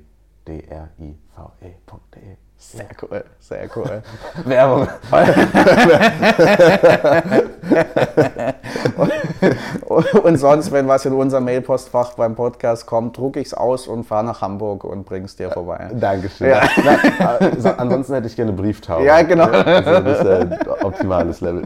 [2.62, 4.04] Sehr cool, sehr cool.
[4.46, 4.88] Werbung.
[10.24, 14.04] und sonst, wenn was in unser Mailpostfach beim Podcast kommt, drucke ich es aus und
[14.04, 15.90] fahre nach Hamburg und bringe es dir vorbei.
[15.92, 16.52] Dankeschön.
[16.52, 16.62] Ja.
[17.64, 19.06] Na, ansonsten hätte ich gerne Brieftauben.
[19.06, 19.46] Ja, genau.
[19.46, 21.64] Also das ist ein optimales Level.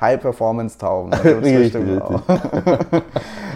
[0.00, 1.12] High-Performance-Tauben.
[1.12, 2.20] Richtig, richtig.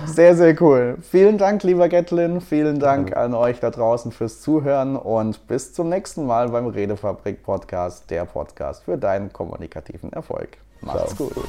[0.06, 0.98] Sehr, sehr cool.
[1.00, 2.40] Vielen Dank, lieber Gatlin.
[2.40, 7.42] Vielen Dank an euch da draußen fürs Zuhören und bis zum nächsten Mal beim Redefabrik
[7.42, 10.58] Podcast, der Podcast für deinen kommunikativen Erfolg.
[10.80, 11.28] Macht's Ciao.
[11.28, 11.48] gut.